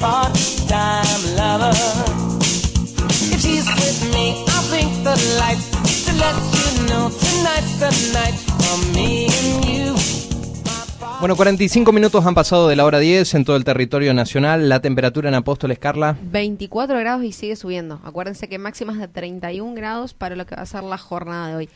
part-time 0.00 1.36
lover. 1.36 1.76
If 3.30 3.40
she's 3.42 3.66
with 3.68 4.00
me, 4.14 4.34
I'll 4.48 4.66
blink 4.70 4.90
the 5.04 5.14
lights 5.38 5.68
to 6.06 6.12
let 6.16 6.36
you 6.56 6.86
know 6.88 7.10
tonight's 7.10 7.78
the 7.78 7.90
night 8.16 8.34
for 8.34 8.78
me 8.94 9.26
and 9.26 9.64
you. 9.64 9.94
Bueno, 11.20 11.36
45 11.36 11.92
minutos 11.92 12.24
han 12.24 12.34
pasado 12.34 12.66
de 12.66 12.76
la 12.76 12.86
hora 12.86 12.98
10 12.98 13.34
en 13.34 13.44
todo 13.44 13.56
el 13.56 13.64
territorio 13.64 14.14
nacional. 14.14 14.70
La 14.70 14.80
temperatura 14.80 15.28
en 15.28 15.34
Apóstoles, 15.34 15.78
Carla. 15.78 16.16
24 16.22 16.98
grados 16.98 17.24
y 17.24 17.32
sigue 17.32 17.56
subiendo. 17.56 18.00
Acuérdense 18.02 18.48
que 18.48 18.58
máximas 18.58 18.96
de 18.96 19.06
31 19.06 19.74
grados 19.74 20.14
para 20.14 20.34
lo 20.34 20.46
que 20.46 20.56
va 20.56 20.62
a 20.62 20.66
ser 20.66 20.82
la 20.82 20.96
jornada 20.96 21.48
de 21.48 21.56
hoy. 21.56 21.68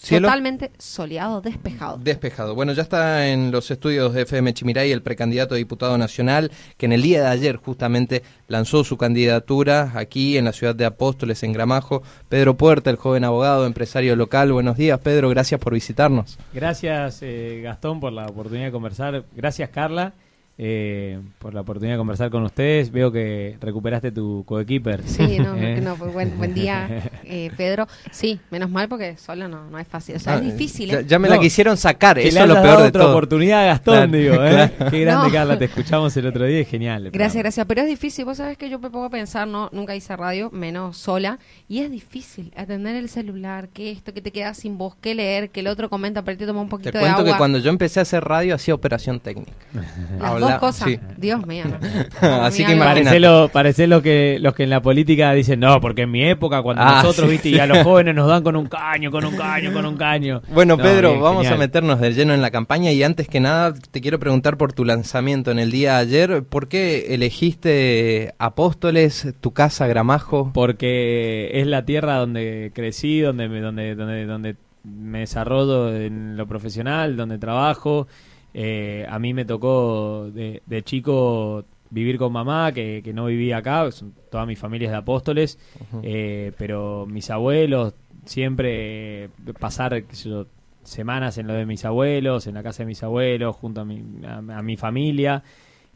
Cielo. 0.00 0.28
Totalmente 0.28 0.70
soleado, 0.78 1.40
despejado. 1.40 1.98
Despejado. 1.98 2.54
Bueno, 2.54 2.72
ya 2.72 2.82
está 2.82 3.26
en 3.30 3.50
los 3.50 3.68
estudios 3.72 4.14
de 4.14 4.22
FM 4.22 4.54
Chimiray 4.54 4.92
el 4.92 5.02
precandidato 5.02 5.56
a 5.56 5.58
diputado 5.58 5.98
nacional, 5.98 6.52
que 6.76 6.86
en 6.86 6.92
el 6.92 7.02
día 7.02 7.22
de 7.22 7.26
ayer 7.26 7.56
justamente 7.56 8.22
lanzó 8.46 8.84
su 8.84 8.96
candidatura 8.96 9.90
aquí 9.96 10.38
en 10.38 10.44
la 10.44 10.52
ciudad 10.52 10.76
de 10.76 10.84
Apóstoles, 10.84 11.42
en 11.42 11.52
Gramajo. 11.52 12.04
Pedro 12.28 12.56
Puerta, 12.56 12.90
el 12.90 12.96
joven 12.96 13.24
abogado, 13.24 13.66
empresario 13.66 14.14
local. 14.14 14.52
Buenos 14.52 14.76
días, 14.76 15.00
Pedro. 15.00 15.30
Gracias 15.30 15.60
por 15.60 15.74
visitarnos. 15.74 16.38
Gracias, 16.54 17.18
eh, 17.22 17.60
Gastón, 17.64 17.98
por 17.98 18.12
la 18.12 18.26
oportunidad 18.26 18.66
de 18.66 18.72
conversar. 18.72 19.24
Gracias, 19.34 19.68
Carla, 19.70 20.14
eh, 20.60 21.20
por 21.38 21.54
la 21.54 21.60
oportunidad 21.60 21.94
de 21.94 21.98
conversar 21.98 22.30
con 22.30 22.42
ustedes. 22.42 22.90
Veo 22.90 23.12
que 23.12 23.56
recuperaste 23.60 24.10
tu 24.12 24.42
coequiper. 24.44 25.02
Sí, 25.06 25.38
no, 25.38 25.54
¿Eh? 25.56 25.80
no, 25.80 25.94
pues 25.94 26.12
buen, 26.12 26.36
buen 26.36 26.52
día, 26.52 27.10
eh, 27.24 27.50
Pedro. 27.56 27.86
Sí, 28.10 28.40
menos 28.50 28.68
mal 28.68 28.88
porque 28.88 29.16
sola 29.16 29.46
no, 29.48 29.70
no 29.70 29.78
es 29.78 29.86
fácil. 29.86 30.16
O 30.16 30.18
sea, 30.18 30.34
Ah, 30.34 30.36
es 30.38 30.42
difícil. 30.44 30.90
Ya, 30.90 31.00
¿eh? 31.00 31.04
ya 31.06 31.18
me 31.18 31.28
la 31.28 31.38
quisieron 31.38 31.76
sacar, 31.76 32.18
eso 32.18 32.34
le 32.34 32.42
es 32.42 32.48
lo 32.48 32.54
peor 32.54 32.66
dado 32.66 32.82
de 32.82 32.88
otra 32.88 33.02
todo. 33.02 33.10
oportunidad 33.12 33.62
a 33.62 33.66
Gastón, 33.66 33.94
Claro, 33.94 34.12
digo, 34.12 34.34
¿eh? 34.44 34.50
claro. 34.50 34.72
Qué 34.90 35.00
grande, 35.00 35.28
No. 35.28 35.32
Carla, 35.32 35.58
te 35.58 35.64
escuchamos 35.66 36.16
el 36.16 36.26
otro 36.26 36.44
día, 36.44 36.58
es 36.60 36.68
genial. 36.68 37.04
Gracias, 37.04 37.12
programa. 37.12 37.42
gracias. 37.42 37.66
Pero 37.66 37.80
es 37.82 37.86
difícil. 37.88 38.24
Vos 38.24 38.36
sabés 38.38 38.58
que 38.58 38.68
yo 38.68 38.78
me 38.80 38.90
pongo 38.90 39.04
a 39.06 39.10
pensar, 39.10 39.46
no, 39.46 39.68
nunca 39.72 39.94
hice 39.94 40.16
radio, 40.16 40.50
menos 40.50 40.96
sola. 40.96 41.38
Y 41.68 41.78
es 41.80 41.90
difícil 41.90 42.52
atender 42.56 42.96
el 42.96 43.08
celular, 43.08 43.68
que 43.68 43.90
esto, 43.92 44.12
que 44.12 44.20
te 44.20 44.32
quedas 44.32 44.56
sin 44.58 44.76
voz, 44.76 44.96
que 44.96 45.14
leer, 45.14 45.50
que 45.50 45.60
el 45.60 45.68
otro 45.68 45.88
comenta, 45.88 46.22
pero 46.22 46.36
te 46.36 46.46
toma 46.46 46.60
un 46.62 46.66
Te 46.66 46.70
poquito 46.70 46.90
de 46.92 46.98
cuento 47.00 47.20
agua. 47.20 47.32
que 47.32 47.38
cuando 47.38 47.58
yo 47.58 47.70
empecé 47.70 48.00
a 48.00 48.02
hacer 48.02 48.24
radio 48.24 48.54
hacía 48.56 48.74
operación 48.74 49.20
técnica. 49.20 49.52
Cosas. 50.56 50.88
sí. 50.88 50.98
Dios 51.16 51.46
mío. 51.46 51.64
Así 52.20 52.64
que. 52.64 52.76
Parece, 52.76 53.20
lo, 53.20 53.48
parece 53.48 53.86
lo 53.86 54.02
que, 54.02 54.38
los 54.40 54.54
que 54.54 54.64
en 54.64 54.70
la 54.70 54.80
política 54.80 55.32
dicen, 55.32 55.60
no, 55.60 55.80
porque 55.80 56.02
en 56.02 56.10
mi 56.10 56.24
época, 56.24 56.62
cuando 56.62 56.82
Ah, 56.82 57.02
nosotros, 57.02 57.26
sí. 57.26 57.32
viste, 57.32 57.48
y 57.50 57.58
a 57.58 57.66
los 57.66 57.78
jóvenes 57.78 58.14
nos 58.14 58.28
dan 58.28 58.42
con 58.42 58.56
un 58.56 58.66
caño, 58.66 59.10
con 59.10 59.24
un 59.24 59.36
caño, 59.36 59.72
con 59.72 59.84
un 59.86 59.96
caño. 59.96 60.42
Bueno, 60.52 60.76
No, 60.76 60.82
Pedro, 60.82 61.10
bien, 61.10 61.22
vamos 61.22 61.46
a 61.48 61.56
meternos 61.56 62.00
de 62.00 62.12
lleno 62.12 62.34
en 62.34 62.42
la 62.42 62.50
campaña 62.50 62.90
y 62.92 63.02
antes 63.02 63.28
que 63.28 63.40
nada 63.40 63.74
te 63.74 64.00
quiero 64.00 64.18
preguntar 64.18 64.56
por 64.56 64.72
tu 64.72 64.84
lanzamiento 64.84 65.50
en 65.50 65.58
el 65.58 65.70
día 65.70 65.94
de 65.94 65.98
ayer. 66.00 66.42
¿Por 66.44 66.68
qué 66.68 67.14
elegiste 67.14 68.34
Apóstoles, 68.38 69.34
tu 69.40 69.52
casa 69.52 69.86
Gramajo? 69.86 70.50
Porque 70.54 71.50
es 71.54 71.66
la 71.66 71.84
tierra 71.84 72.16
donde 72.16 72.72
crecí, 72.74 73.20
donde 73.20 73.48
me, 73.48 73.60
donde, 73.60 73.94
donde, 73.94 74.26
donde 74.26 74.56
me 74.84 75.20
desarrollo 75.20 75.94
en 75.94 76.36
lo 76.36 76.46
profesional, 76.46 77.16
donde 77.16 77.38
trabajo. 77.38 78.06
Eh, 78.54 79.06
a 79.08 79.18
mí 79.18 79.34
me 79.34 79.44
tocó 79.44 80.30
de, 80.32 80.62
de 80.66 80.82
chico 80.82 81.64
vivir 81.90 82.18
con 82.18 82.32
mamá, 82.32 82.72
que, 82.72 83.00
que 83.02 83.12
no 83.12 83.26
vivía 83.26 83.58
acá, 83.58 83.88
toda 84.30 84.44
mi 84.46 84.56
familia 84.56 84.86
es 84.86 84.92
de 84.92 84.98
apóstoles, 84.98 85.58
eh, 86.02 86.52
pero 86.58 87.06
mis 87.06 87.30
abuelos, 87.30 87.94
siempre 88.24 89.24
eh, 89.24 89.28
pasar 89.58 90.04
yo, 90.12 90.46
semanas 90.82 91.38
en 91.38 91.46
lo 91.46 91.54
de 91.54 91.66
mis 91.66 91.84
abuelos, 91.84 92.46
en 92.46 92.54
la 92.54 92.62
casa 92.62 92.82
de 92.82 92.86
mis 92.86 93.02
abuelos, 93.02 93.56
junto 93.56 93.80
a 93.82 93.84
mi, 93.84 94.02
a, 94.26 94.38
a 94.58 94.62
mi 94.62 94.76
familia. 94.76 95.42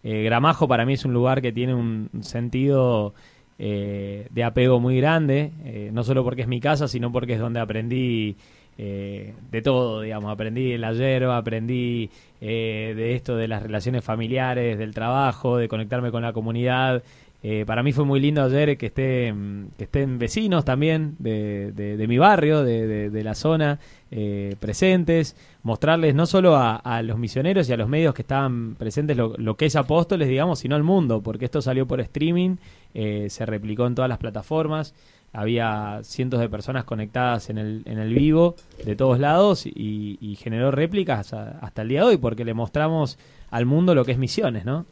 Eh, 0.03 0.23
Gramajo 0.25 0.67
para 0.67 0.85
mí 0.85 0.95
es 0.95 1.05
un 1.05 1.13
lugar 1.13 1.41
que 1.41 1.53
tiene 1.53 1.75
un 1.75 2.11
un 2.13 2.23
sentido 2.25 3.15
eh, 3.59 4.27
de 4.31 4.45
apego 4.45 4.81
muy 4.81 4.97
grande, 4.97 5.53
eh, 5.65 5.91
no 5.93 6.03
solo 6.03 6.25
porque 6.25 6.43
es 6.43 6.49
mi 6.49 6.59
casa, 6.61 6.89
sino 6.89 7.13
porque 7.13 7.35
es 7.35 7.39
donde 7.39 7.61
aprendí 7.61 8.37
eh, 8.79 9.35
de 9.51 9.63
todo, 9.63 10.01
digamos, 10.01 10.33
aprendí 10.33 10.71
de 10.73 10.79
la 10.79 10.93
aprendí 11.37 12.11
eh, 12.41 12.95
de 12.97 13.15
esto 13.15 13.37
de 13.37 13.49
las 13.49 13.63
relaciones 13.63 14.05
familiares, 14.05 14.79
del 14.79 14.95
trabajo, 14.95 15.57
de 15.59 15.69
conectarme 15.69 16.11
con 16.11 16.23
la 16.23 16.33
comunidad. 16.33 17.03
Eh, 17.45 17.65
para 17.67 17.83
mí 17.83 17.93
fue 17.93 18.05
muy 18.05 18.21
lindo 18.21 18.41
ayer 18.43 18.79
que, 18.79 18.87
esté, 18.87 19.33
mm, 19.33 19.71
que 19.77 19.85
estén 19.85 20.19
vecinos 20.21 20.65
también 20.65 21.17
de, 21.19 21.73
de- 21.73 21.97
mi 22.07 22.17
barrio, 22.17 22.63
de, 22.63 22.87
de- 22.87 23.11
la 23.25 23.35
zona, 23.35 23.81
eh, 24.13 24.55
presentes, 24.61 25.35
mostrarles 25.65 26.15
no 26.15 26.27
solo 26.27 26.55
a, 26.57 26.77
a 26.77 27.03
los 27.03 27.19
misioneros 27.19 27.69
y 27.69 27.73
a 27.73 27.77
los 27.77 27.89
medios 27.89 28.15
que 28.15 28.23
estaban 28.23 28.77
presentes 28.77 29.17
lo, 29.17 29.35
lo 29.39 29.57
que 29.57 29.67
es 29.67 29.75
Apóstoles, 29.75 30.29
digamos, 30.29 30.61
sino 30.61 30.77
al 30.77 30.85
mundo, 30.85 31.21
porque 31.21 31.47
esto 31.47 31.61
salió 31.61 31.85
por 31.87 32.01
streaming, 32.01 32.57
eh, 32.95 33.27
se 33.31 33.47
replicó 33.47 33.87
en 33.87 33.95
todas 33.95 34.09
las 34.09 34.19
plataformas, 34.19 34.95
había 35.33 36.01
cientos 36.03 36.41
de 36.41 36.49
personas 36.49 36.85
conectadas 36.85 37.49
en 37.49 37.57
el, 37.59 37.83
en 37.87 37.99
el 37.99 38.13
vivo 38.15 38.55
de 38.85 38.95
todos 38.97 39.19
lados 39.19 39.65
y, 39.67 40.19
y 40.21 40.37
generó 40.37 40.71
réplicas 40.71 41.33
a- 41.33 41.59
hasta 41.61 41.83
el 41.83 41.89
día 41.89 42.01
de 42.01 42.07
hoy, 42.07 42.17
porque 42.19 42.45
le 42.45 42.53
mostramos 42.55 43.19
al 43.51 43.65
mundo 43.67 43.95
lo 43.95 44.05
que 44.05 44.13
es 44.13 44.19
misiones, 44.19 44.65
¿no? 44.67 44.85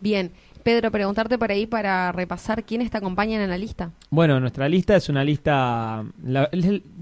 Bien. 0.00 0.32
Pedro, 0.64 0.90
preguntarte 0.90 1.36
por 1.38 1.50
ahí 1.50 1.66
para 1.66 2.10
repasar 2.10 2.64
quiénes 2.64 2.90
te 2.90 2.96
acompañan 2.96 3.42
en 3.42 3.50
la 3.50 3.58
lista. 3.58 3.90
Bueno, 4.08 4.40
nuestra 4.40 4.66
lista 4.68 4.96
es 4.96 5.08
una 5.10 5.22
lista. 5.22 6.04
la- 6.24 6.48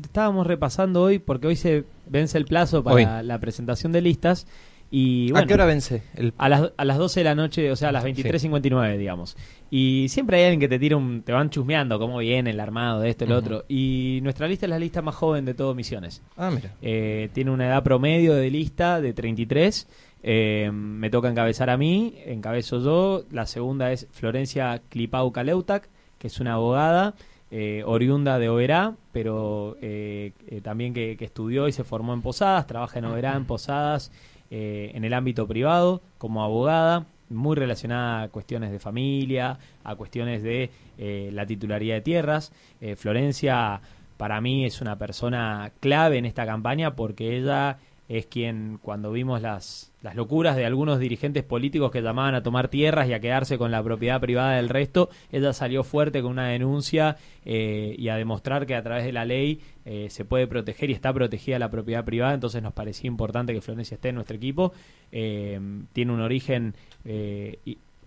estábamos 0.03 0.47
repasando 0.49 1.01
hoy 1.03 1.19
porque 1.21 1.47
hoy 1.47 1.55
se 1.57 1.85
vence 2.09 2.37
el 2.39 2.45
plazo 2.45 2.83
para 2.83 3.21
Hoy. 3.21 3.27
la 3.27 3.39
presentación 3.39 3.93
de 3.93 4.01
listas. 4.03 4.47
Y, 4.95 5.31
¿A 5.31 5.33
bueno, 5.33 5.47
qué 5.47 5.55
hora 5.55 5.65
vence? 5.65 6.03
El... 6.15 6.35
A 6.37 6.51
las, 6.51 6.71
a 6.77 6.85
las 6.85 6.99
12 6.99 7.21
de 7.21 7.25
la 7.25 7.35
noche, 7.35 7.71
o 7.71 7.77
sea, 7.77 7.89
a 7.89 7.93
las 7.93 8.05
23.59, 8.05 8.99
digamos. 8.99 9.39
Y 9.71 10.07
siempre 10.11 10.37
hay 10.37 10.45
alguien 10.45 10.61
que 10.61 10.69
te 10.69 10.79
tira 10.79 10.99
un. 10.99 11.23
te 11.23 11.33
van 11.33 11.49
chusmeando 11.49 11.99
cómo 11.99 12.19
viene 12.19 12.51
el 12.51 12.61
armado 12.61 13.01
de 13.01 13.09
esto 13.09 13.25
Ujú. 13.25 13.35
otro. 13.35 13.65
Y 13.69 14.21
nuestra 14.23 14.47
lista 14.47 14.67
es 14.67 14.71
la 14.71 14.79
lista 14.79 15.01
más 15.01 15.15
joven 15.15 15.47
de 15.47 15.55
todo 15.55 15.75
Misiones. 15.75 16.21
Ah, 16.37 16.51
mira. 16.51 16.75
Eh, 16.83 17.31
tiene 17.33 17.51
una 17.51 17.69
edad 17.69 17.83
promedio 17.83 18.35
de 18.35 18.51
lista 18.51 19.01
de 19.01 19.15
33. 19.15 19.89
Eh, 20.25 20.71
me 20.71 21.09
toca 21.09 21.31
encabezar 21.31 21.71
a 21.71 21.79
mí, 21.79 22.15
encabezo 22.27 22.79
yo. 22.81 23.25
La 23.31 23.47
segunda 23.47 23.93
es 23.93 24.09
Florencia 24.13 24.83
Clipau 24.91 25.33
Caleutac, 25.33 25.89
que 26.19 26.27
es 26.27 26.39
una 26.39 26.53
abogada 26.53 27.15
eh, 27.55 27.83
oriunda 27.85 28.39
de 28.39 28.49
Oberá, 28.49 28.95
pero 29.13 29.77
eh, 29.83 30.33
eh, 30.49 30.63
también 30.63 30.95
que, 30.95 31.19
que 31.19 31.27
estudió 31.27 31.69
y 31.69 31.73
se 31.73 31.85
formó 31.85 32.15
en 32.15 32.23
Posadas, 32.23 32.67
trabaja 32.67 32.99
en 32.99 33.05
Oberá, 33.05 33.37
en 33.37 33.45
Posadas, 33.45 34.11
eh, 34.55 34.93
en 34.95 35.05
el 35.05 35.15
ámbito 35.15 35.49
privado, 35.49 36.03
como 36.19 36.45
abogada, 36.45 37.07
muy 37.31 37.57
relacionada 37.57 38.25
a 38.25 38.29
cuestiones 38.29 38.71
de 38.71 38.79
familia, 38.79 39.59
a 39.83 39.97
cuestiones 39.97 40.43
de 40.43 40.71
eh, 40.99 41.31
la 41.33 41.47
titularidad 41.47 41.95
de 41.95 42.01
tierras. 42.03 42.53
Eh, 42.83 42.95
Florencia 42.95 43.81
para 44.19 44.43
mí 44.43 44.67
es 44.67 44.83
una 44.83 44.99
persona 44.99 45.73
clave 45.81 46.19
en 46.19 46.27
esta 46.27 46.45
campaña 46.45 46.95
porque 46.95 47.35
ella 47.35 47.79
es 48.11 48.27
quien, 48.27 48.79
cuando 48.83 49.11
vimos 49.11 49.41
las, 49.41 49.92
las 50.03 50.17
locuras 50.17 50.57
de 50.57 50.67
algunos 50.67 50.99
dirigentes 50.99 51.45
políticos 51.45 51.91
que 51.91 52.03
llamaban 52.03 52.35
a 52.35 52.43
tomar 52.43 52.69
tierras 52.69 53.09
y 53.09 53.15
a 53.15 53.21
quedarse 53.21 53.57
con 53.57 53.71
la 53.71 53.83
propiedad 53.83 54.21
privada 54.21 54.57
del 54.57 54.69
resto, 54.69 55.09
ella 55.31 55.53
salió 55.53 55.85
fuerte 55.85 56.23
con 56.23 56.33
una 56.33 56.49
denuncia 56.49 57.17
eh, 57.45 57.95
y 57.97 58.09
a 58.09 58.17
demostrar 58.17 58.67
que 58.67 58.75
a 58.75 58.83
través 58.83 59.05
de 59.05 59.13
la 59.13 59.25
ley 59.25 59.61
eh, 59.85 60.09
se 60.11 60.25
puede 60.25 60.47
proteger 60.47 60.91
y 60.91 60.93
está 60.93 61.13
protegida 61.13 61.59
la 61.59 61.71
propiedad 61.71 62.05
privada, 62.05 62.35
entonces 62.35 62.63
nos 62.63 62.73
parecía 62.73 63.09
importante 63.09 63.53
que 63.53 63.61
Florencia 63.61 63.95
esté 63.95 64.09
en 64.09 64.17
nuestro 64.17 64.37
equipo. 64.37 64.73
Eh, 65.11 65.61
tiene 65.93 66.13
un 66.13 66.21
origen 66.21 66.75
eh, 67.05 67.59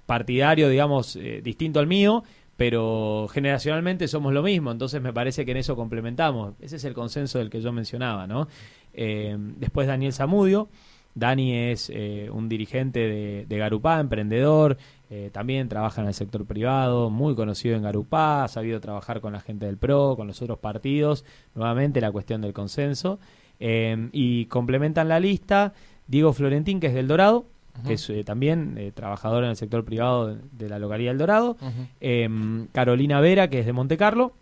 partidario, 0.05 0.69
digamos, 0.69 1.17
distinto 1.43 1.79
al 1.79 1.87
mío, 1.87 2.23
pero 2.57 3.27
generacionalmente 3.31 4.07
somos 4.07 4.33
lo 4.33 4.43
mismo, 4.43 4.71
entonces 4.71 5.01
me 5.01 5.11
parece 5.11 5.45
que 5.45 5.51
en 5.51 5.57
eso 5.57 5.75
complementamos. 5.75 6.53
Ese 6.59 6.75
es 6.75 6.85
el 6.85 6.93
consenso 6.93 7.39
del 7.39 7.49
que 7.49 7.61
yo 7.61 7.71
mencionaba, 7.71 8.27
¿no? 8.27 8.47
Después 8.93 9.87
Daniel 9.87 10.13
Zamudio. 10.13 10.69
Dani 11.15 11.53
es 11.53 11.89
eh, 11.93 12.29
un 12.31 12.49
dirigente 12.49 12.99
de, 12.99 13.45
de 13.47 13.57
Garupá, 13.57 13.99
emprendedor, 13.99 14.77
eh, 15.09 15.29
también 15.31 15.69
trabaja 15.69 16.01
en 16.01 16.07
el 16.07 16.13
sector 16.13 16.45
privado, 16.45 17.09
muy 17.09 17.35
conocido 17.35 17.75
en 17.75 17.83
Garupá, 17.83 18.43
ha 18.43 18.47
sabido 18.47 18.79
trabajar 18.81 19.21
con 19.21 19.33
la 19.33 19.39
gente 19.39 19.65
del 19.65 19.77
PRO, 19.77 20.15
con 20.17 20.27
los 20.27 20.41
otros 20.41 20.59
partidos, 20.59 21.23
nuevamente 21.55 22.01
la 22.01 22.11
cuestión 22.11 22.41
del 22.41 22.53
consenso. 22.53 23.19
Eh, 23.59 24.09
y 24.11 24.45
complementan 24.47 25.07
la 25.07 25.19
lista 25.19 25.73
Diego 26.07 26.33
Florentín, 26.33 26.81
que 26.81 26.87
es 26.87 26.93
del 26.93 27.07
Dorado, 27.07 27.45
que 27.85 27.93
es 27.93 28.09
eh, 28.09 28.23
también 28.23 28.93
trabajador 28.93 29.43
en 29.43 29.49
el 29.51 29.55
sector 29.55 29.83
privado 29.83 30.27
de, 30.27 30.41
de 30.51 30.69
la 30.69 30.79
localidad 30.79 31.11
del 31.11 31.17
Dorado. 31.17 31.57
Eh, 32.01 32.29
Carolina 32.71 33.19
Vera, 33.21 33.49
que 33.49 33.59
es 33.59 33.65
de 33.65 33.73
Monte 33.73 33.97
Carlo. 33.97 34.33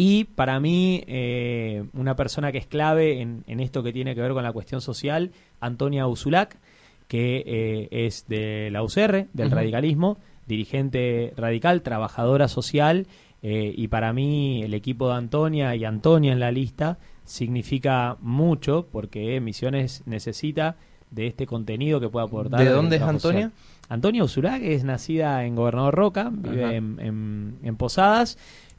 Y 0.00 0.24
para 0.24 0.60
mí, 0.60 1.02
eh, 1.08 1.82
una 1.92 2.14
persona 2.14 2.52
que 2.52 2.58
es 2.58 2.66
clave 2.68 3.20
en, 3.20 3.42
en 3.48 3.58
esto 3.58 3.82
que 3.82 3.92
tiene 3.92 4.14
que 4.14 4.20
ver 4.20 4.32
con 4.32 4.44
la 4.44 4.52
cuestión 4.52 4.80
social, 4.80 5.32
Antonia 5.58 6.06
Usulac, 6.06 6.56
que 7.08 7.42
eh, 7.44 7.88
es 7.90 8.26
de 8.28 8.68
la 8.70 8.84
UCR, 8.84 9.26
del 9.32 9.50
radicalismo, 9.50 10.18
dirigente 10.46 11.32
radical, 11.36 11.82
trabajadora 11.82 12.46
social, 12.46 13.08
eh, 13.42 13.72
y 13.76 13.88
para 13.88 14.12
mí 14.12 14.62
el 14.62 14.72
equipo 14.74 15.08
de 15.08 15.14
Antonia 15.16 15.74
y 15.74 15.84
Antonia 15.84 16.32
en 16.32 16.38
la 16.38 16.52
lista 16.52 16.98
significa 17.24 18.16
mucho 18.20 18.86
porque 18.92 19.40
Misiones 19.40 20.02
necesita 20.06 20.76
de 21.10 21.26
este 21.26 21.46
contenido 21.46 21.98
que 22.00 22.08
pueda 22.08 22.26
aportar. 22.26 22.60
¿De 22.60 22.68
dónde 22.70 22.96
es 22.96 23.02
Antonia? 23.02 23.50
social. 23.50 23.52
Antonia 23.88 24.22
Usurag 24.22 24.62
es 24.62 24.84
nacida 24.84 25.44
en 25.46 25.54
Gobernador 25.56 25.94
Roca, 25.94 26.30
vive 26.30 26.76
en- 26.76 27.56
en 27.62 27.76
Posadas, 27.76 28.36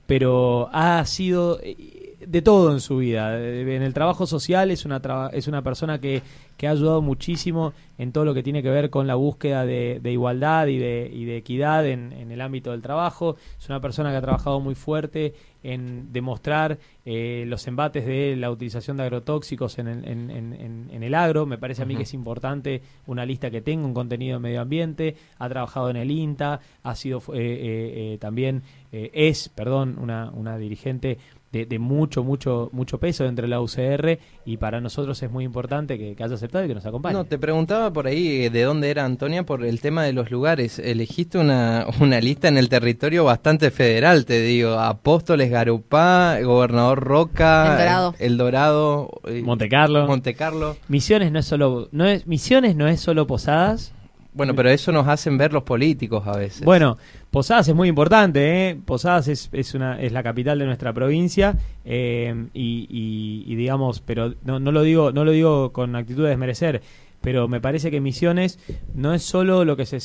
pero 0.10 0.70
ha 0.74 1.06
sido 1.06 1.60
eh, 1.62 2.16
de 2.26 2.42
todo 2.42 2.72
en 2.74 2.80
su 2.80 2.98
vida. 2.98 3.38
Eh, 3.40 3.76
En 3.76 3.84
el 3.84 3.94
trabajo 3.94 4.26
social 4.26 4.72
es 4.72 4.84
una, 4.84 5.00
es 5.32 5.48
una 5.48 5.62
persona 5.62 6.02
que, 6.02 6.24
que 6.58 6.68
ha 6.68 6.72
ayudado 6.72 7.04
muchísimo 7.04 7.74
en 8.00 8.12
todo 8.12 8.26
lo 8.26 8.34
que 8.34 8.42
tiene 8.42 8.64
que 8.64 8.72
ver 8.72 8.90
con 8.90 9.06
la 9.06 9.14
búsqueda 9.14 9.68
de, 9.68 10.00
de 10.02 10.12
igualdad 10.12 10.66
y 10.66 10.80
de, 10.80 11.12
y 11.14 11.26
de 11.26 11.38
equidad 11.38 11.86
en, 11.86 12.12
en 12.14 12.32
el 12.32 12.42
ámbito 12.42 12.72
del 12.72 12.82
trabajo. 12.82 13.36
Es 13.60 13.70
una 13.70 13.82
persona 13.82 14.10
que 14.10 14.18
ha 14.18 14.22
trabajado 14.22 14.60
muy 14.60 14.74
fuerte 14.74 15.36
en 15.64 16.12
demostrar 16.14 16.78
eh, 17.06 17.44
los 17.48 17.68
embates 17.68 18.06
de 18.06 18.36
la 18.36 18.50
utilización 18.52 18.98
de 18.98 19.04
agrotóxicos 19.04 19.78
en 19.80 19.88
el, 19.88 20.06
en, 20.08 20.30
en- 20.32 20.54
en- 20.54 20.90
en 20.92 21.04
el 21.04 21.14
agro. 21.16 21.46
Me 21.46 21.58
parece 21.58 21.82
a 21.82 21.86
mí 21.86 21.96
que 21.96 22.04
es 22.04 22.14
importante 22.14 22.82
una 23.08 23.26
lista 23.26 23.50
que 23.52 23.62
tenga 23.62 23.86
un 23.86 23.94
contenido 23.94 24.38
de 24.38 24.44
medio 24.44 24.62
ambiente. 24.62 25.16
Ha 25.38 25.50
trabajado 25.50 25.90
en 25.90 25.96
el 25.98 26.12
INTA, 26.12 26.60
ha 26.84 26.96
sido 26.96 27.20
eh, 27.20 27.22
eh, 27.34 28.14
eh, 28.14 28.18
también, 28.20 28.64
eh, 28.92 29.10
es, 29.14 29.50
perdón, 29.50 29.98
una, 30.00 30.30
una 30.32 30.58
dirigente 30.58 31.18
de, 31.52 31.66
de 31.66 31.80
mucho, 31.80 32.24
mucho, 32.24 32.70
mucho 32.72 33.00
peso 33.00 33.24
dentro 33.24 33.44
de 33.44 33.50
la 33.50 33.62
UCR 33.62 34.20
y 34.46 34.58
para 34.58 34.82
nosotros 34.82 35.22
es 35.24 35.32
muy 35.32 35.44
importante 35.46 35.98
que, 35.98 36.16
que 36.16 36.24
haya 36.24 36.36
aceptado 36.36 36.66
y 36.66 36.68
que 36.68 36.76
nos 36.76 36.86
acompañe. 36.86 37.14
No, 37.14 37.26
te 37.26 37.38
preguntaba 37.38 37.92
por 37.92 38.08
ahí 38.08 38.46
eh, 38.46 38.50
de 38.50 38.64
dónde 38.64 38.90
era 38.90 39.06
Antonia 39.06 39.44
por 39.44 39.66
el 39.66 39.82
tema 39.82 40.04
de 40.04 40.14
los 40.14 40.30
lugares. 40.32 40.80
Elegiste 40.80 41.38
una, 41.38 41.88
una 42.00 42.20
lista 42.20 42.48
en 42.48 42.58
el 42.58 42.70
territorio 42.70 43.24
bastante 43.24 43.72
federal, 43.72 44.26
te 44.26 44.42
digo. 44.42 44.74
Apóstoles, 44.80 45.50
Garupá, 45.50 46.40
Gobernador 46.42 47.00
Roca, 47.00 47.72
El 47.72 47.78
Dorado. 47.78 48.16
El 48.20 48.38
Dorado, 48.38 49.22
eh, 49.26 49.42
Monte 49.44 49.70
Carlo. 49.70 50.08
Monte 50.08 50.36
Carlo. 50.36 50.78
Misiones 50.88 51.32
no 51.32 51.40
es 51.40 51.46
solo, 51.46 51.90
no 51.92 52.06
es, 52.06 52.28
Misiones 52.28 52.76
no 52.76 52.88
es 52.88 53.00
solo 53.00 53.26
Posadas, 53.28 53.94
Bueno, 54.40 54.56
pero 54.56 54.70
eso 54.70 54.92
nos 54.92 55.08
hacen 55.08 55.38
ver 55.38 55.54
los 55.54 55.64
políticos 55.64 56.26
a 56.26 56.38
veces. 56.38 56.64
Bueno, 56.66 56.98
Posadas 57.30 57.68
es 57.68 57.76
muy 57.76 57.88
importante, 57.90 58.70
¿eh? 58.70 58.76
Posadas 58.86 59.28
es, 59.28 59.50
es, 59.52 59.74
una, 59.76 60.00
es 60.02 60.12
la 60.12 60.24
capital 60.24 60.58
de 60.60 60.66
nuestra 60.66 60.92
provincia 60.94 61.56
eh, 61.86 62.34
y, 62.54 62.88
y- 62.90 63.44
y 63.52 63.56
digamos, 63.56 64.00
pero 64.02 64.34
no, 64.44 64.60
no 64.60 64.72
lo 64.72 64.82
digo 64.82 65.12
no 65.12 65.24
lo 65.26 65.32
digo 65.32 65.72
con 65.74 65.96
actitud 65.96 66.24
de 66.24 66.30
desmerecer, 66.30 66.82
pero 67.22 67.48
me 67.48 67.60
parece 67.62 67.92
que 67.92 68.00
Misiones 68.02 68.58
no 68.96 69.14
es 69.14 69.24
solo 69.24 69.66
lo 69.66 69.76
que 69.78 69.86
se 69.86 70.00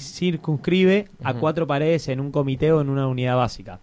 circunscribe 0.00 1.08
a 1.22 1.34
cuatro 1.34 1.66
paredes 1.66 2.08
en 2.08 2.20
un 2.20 2.30
comité 2.32 2.72
o 2.72 2.80
en 2.80 2.88
una 2.88 3.06
unidad 3.06 3.36
básica. 3.36 3.80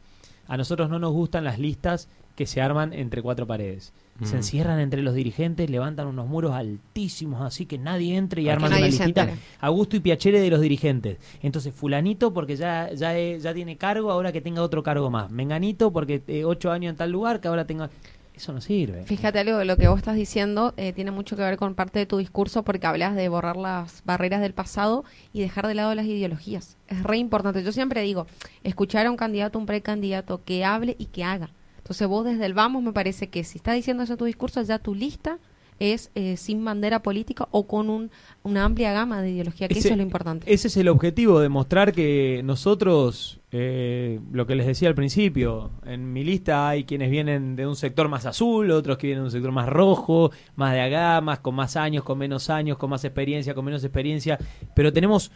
A 0.47 0.57
nosotros 0.57 0.89
no 0.89 0.99
nos 0.99 1.11
gustan 1.13 1.43
las 1.43 1.59
listas 1.59 2.09
que 2.35 2.45
se 2.45 2.61
arman 2.61 2.93
entre 2.93 3.21
cuatro 3.21 3.45
paredes. 3.47 3.93
Se 4.23 4.33
Mm. 4.33 4.37
encierran 4.37 4.79
entre 4.79 5.01
los 5.01 5.13
dirigentes, 5.13 5.69
levantan 5.69 6.07
unos 6.07 6.27
muros 6.27 6.53
altísimos 6.53 7.41
así 7.41 7.65
que 7.65 7.77
nadie 7.77 8.15
entre 8.17 8.41
y 8.41 8.49
arman 8.49 8.71
una 8.73 8.81
listita. 8.81 9.23
entere. 9.23 9.37
Augusto 9.59 9.95
y 9.95 9.99
Piacere 9.99 10.39
de 10.39 10.49
los 10.49 10.59
dirigentes. 10.61 11.17
Entonces, 11.41 11.73
fulanito 11.73 12.33
porque 12.33 12.55
ya 12.55 12.91
ya, 12.93 13.15
ya 13.17 13.53
tiene 13.53 13.77
cargo, 13.77 14.11
ahora 14.11 14.31
que 14.31 14.41
tenga 14.41 14.61
otro 14.61 14.81
cargo 14.83 15.09
más. 15.09 15.29
Menganito 15.29 15.91
porque 15.91 16.23
eh, 16.27 16.45
ocho 16.45 16.71
años 16.71 16.91
en 16.91 16.95
tal 16.97 17.11
lugar, 17.11 17.39
que 17.41 17.47
ahora 17.47 17.65
tenga... 17.65 17.89
Eso 18.35 18.53
no 18.53 18.61
sirve. 18.61 19.03
Fíjate 19.05 19.39
algo, 19.39 19.63
lo 19.63 19.77
que 19.77 19.87
vos 19.87 19.97
estás 19.97 20.15
diciendo 20.15 20.75
eh, 20.77 20.93
tiene 20.93 21.09
mucho 21.09 21.35
que 21.35 21.41
ver 21.41 21.57
con 21.57 21.73
parte 21.73 21.97
de 21.97 22.05
tu 22.05 22.17
discurso 22.19 22.61
porque 22.61 22.85
hablas 22.85 23.15
de 23.15 23.27
borrar 23.29 23.57
las 23.57 24.03
barreras 24.05 24.41
del 24.41 24.53
pasado 24.53 25.03
y 25.33 25.41
dejar 25.41 25.65
de 25.65 25.73
lado 25.73 25.95
las 25.95 26.05
ideologías. 26.05 26.77
Es 26.87 27.01
re 27.01 27.17
importante. 27.17 27.63
Yo 27.63 27.71
siempre 27.71 28.03
digo, 28.03 28.27
escuchar 28.63 29.07
a 29.07 29.09
un 29.11 29.17
candidato, 29.17 29.57
un 29.57 29.65
precandidato 29.65 30.43
que 30.43 30.63
hable 30.63 30.95
y 30.99 31.05
que 31.07 31.23
haga. 31.23 31.49
Entonces 31.87 32.05
vos 32.09 32.25
desde 32.25 32.45
el 32.45 32.53
vamos 32.53 32.83
me 32.83 32.91
parece 32.91 33.29
que 33.29 33.45
si 33.45 33.59
está 33.59 33.71
diciendo 33.71 34.03
eso 34.03 34.11
en 34.13 34.19
tu 34.19 34.25
discurso, 34.25 34.61
ya 34.61 34.77
tu 34.77 34.93
lista 34.93 35.39
es 35.79 36.11
eh, 36.15 36.35
sin 36.35 36.65
bandera 36.65 37.01
política 37.01 37.47
o 37.51 37.65
con 37.65 37.89
un, 37.89 38.11
una 38.43 38.65
amplia 38.65 38.91
gama 38.91 39.21
de 39.21 39.29
ideología, 39.29 39.69
que 39.69 39.75
Ese- 39.75 39.87
eso 39.87 39.93
es 39.93 39.97
lo 39.97 40.03
importante. 40.03 40.51
Ese 40.53 40.67
es 40.67 40.75
el 40.75 40.89
objetivo, 40.89 41.39
demostrar 41.39 41.93
que 41.93 42.41
nosotros, 42.43 43.39
eh, 43.53 44.19
lo 44.33 44.45
que 44.45 44.55
les 44.55 44.65
decía 44.67 44.89
al 44.89 44.95
principio, 44.95 45.71
en 45.85 46.11
mi 46.11 46.25
lista 46.25 46.67
hay 46.67 46.83
quienes 46.83 47.09
vienen 47.09 47.55
de 47.55 47.65
un 47.65 47.77
sector 47.77 48.09
más 48.09 48.25
azul, 48.25 48.69
otros 48.71 48.97
que 48.97 49.07
vienen 49.07 49.23
de 49.23 49.27
un 49.27 49.31
sector 49.31 49.51
más 49.53 49.69
rojo, 49.69 50.31
más 50.57 50.73
de 50.73 50.81
acá, 50.81 51.21
más 51.21 51.39
con 51.39 51.55
más 51.55 51.77
años, 51.77 52.03
con 52.03 52.17
menos 52.17 52.49
años, 52.49 52.77
con 52.77 52.89
más 52.89 53.05
experiencia, 53.05 53.53
con 53.53 53.63
menos 53.63 53.83
experiencia, 53.85 54.37
pero 54.75 54.91
tenemos 54.91 55.31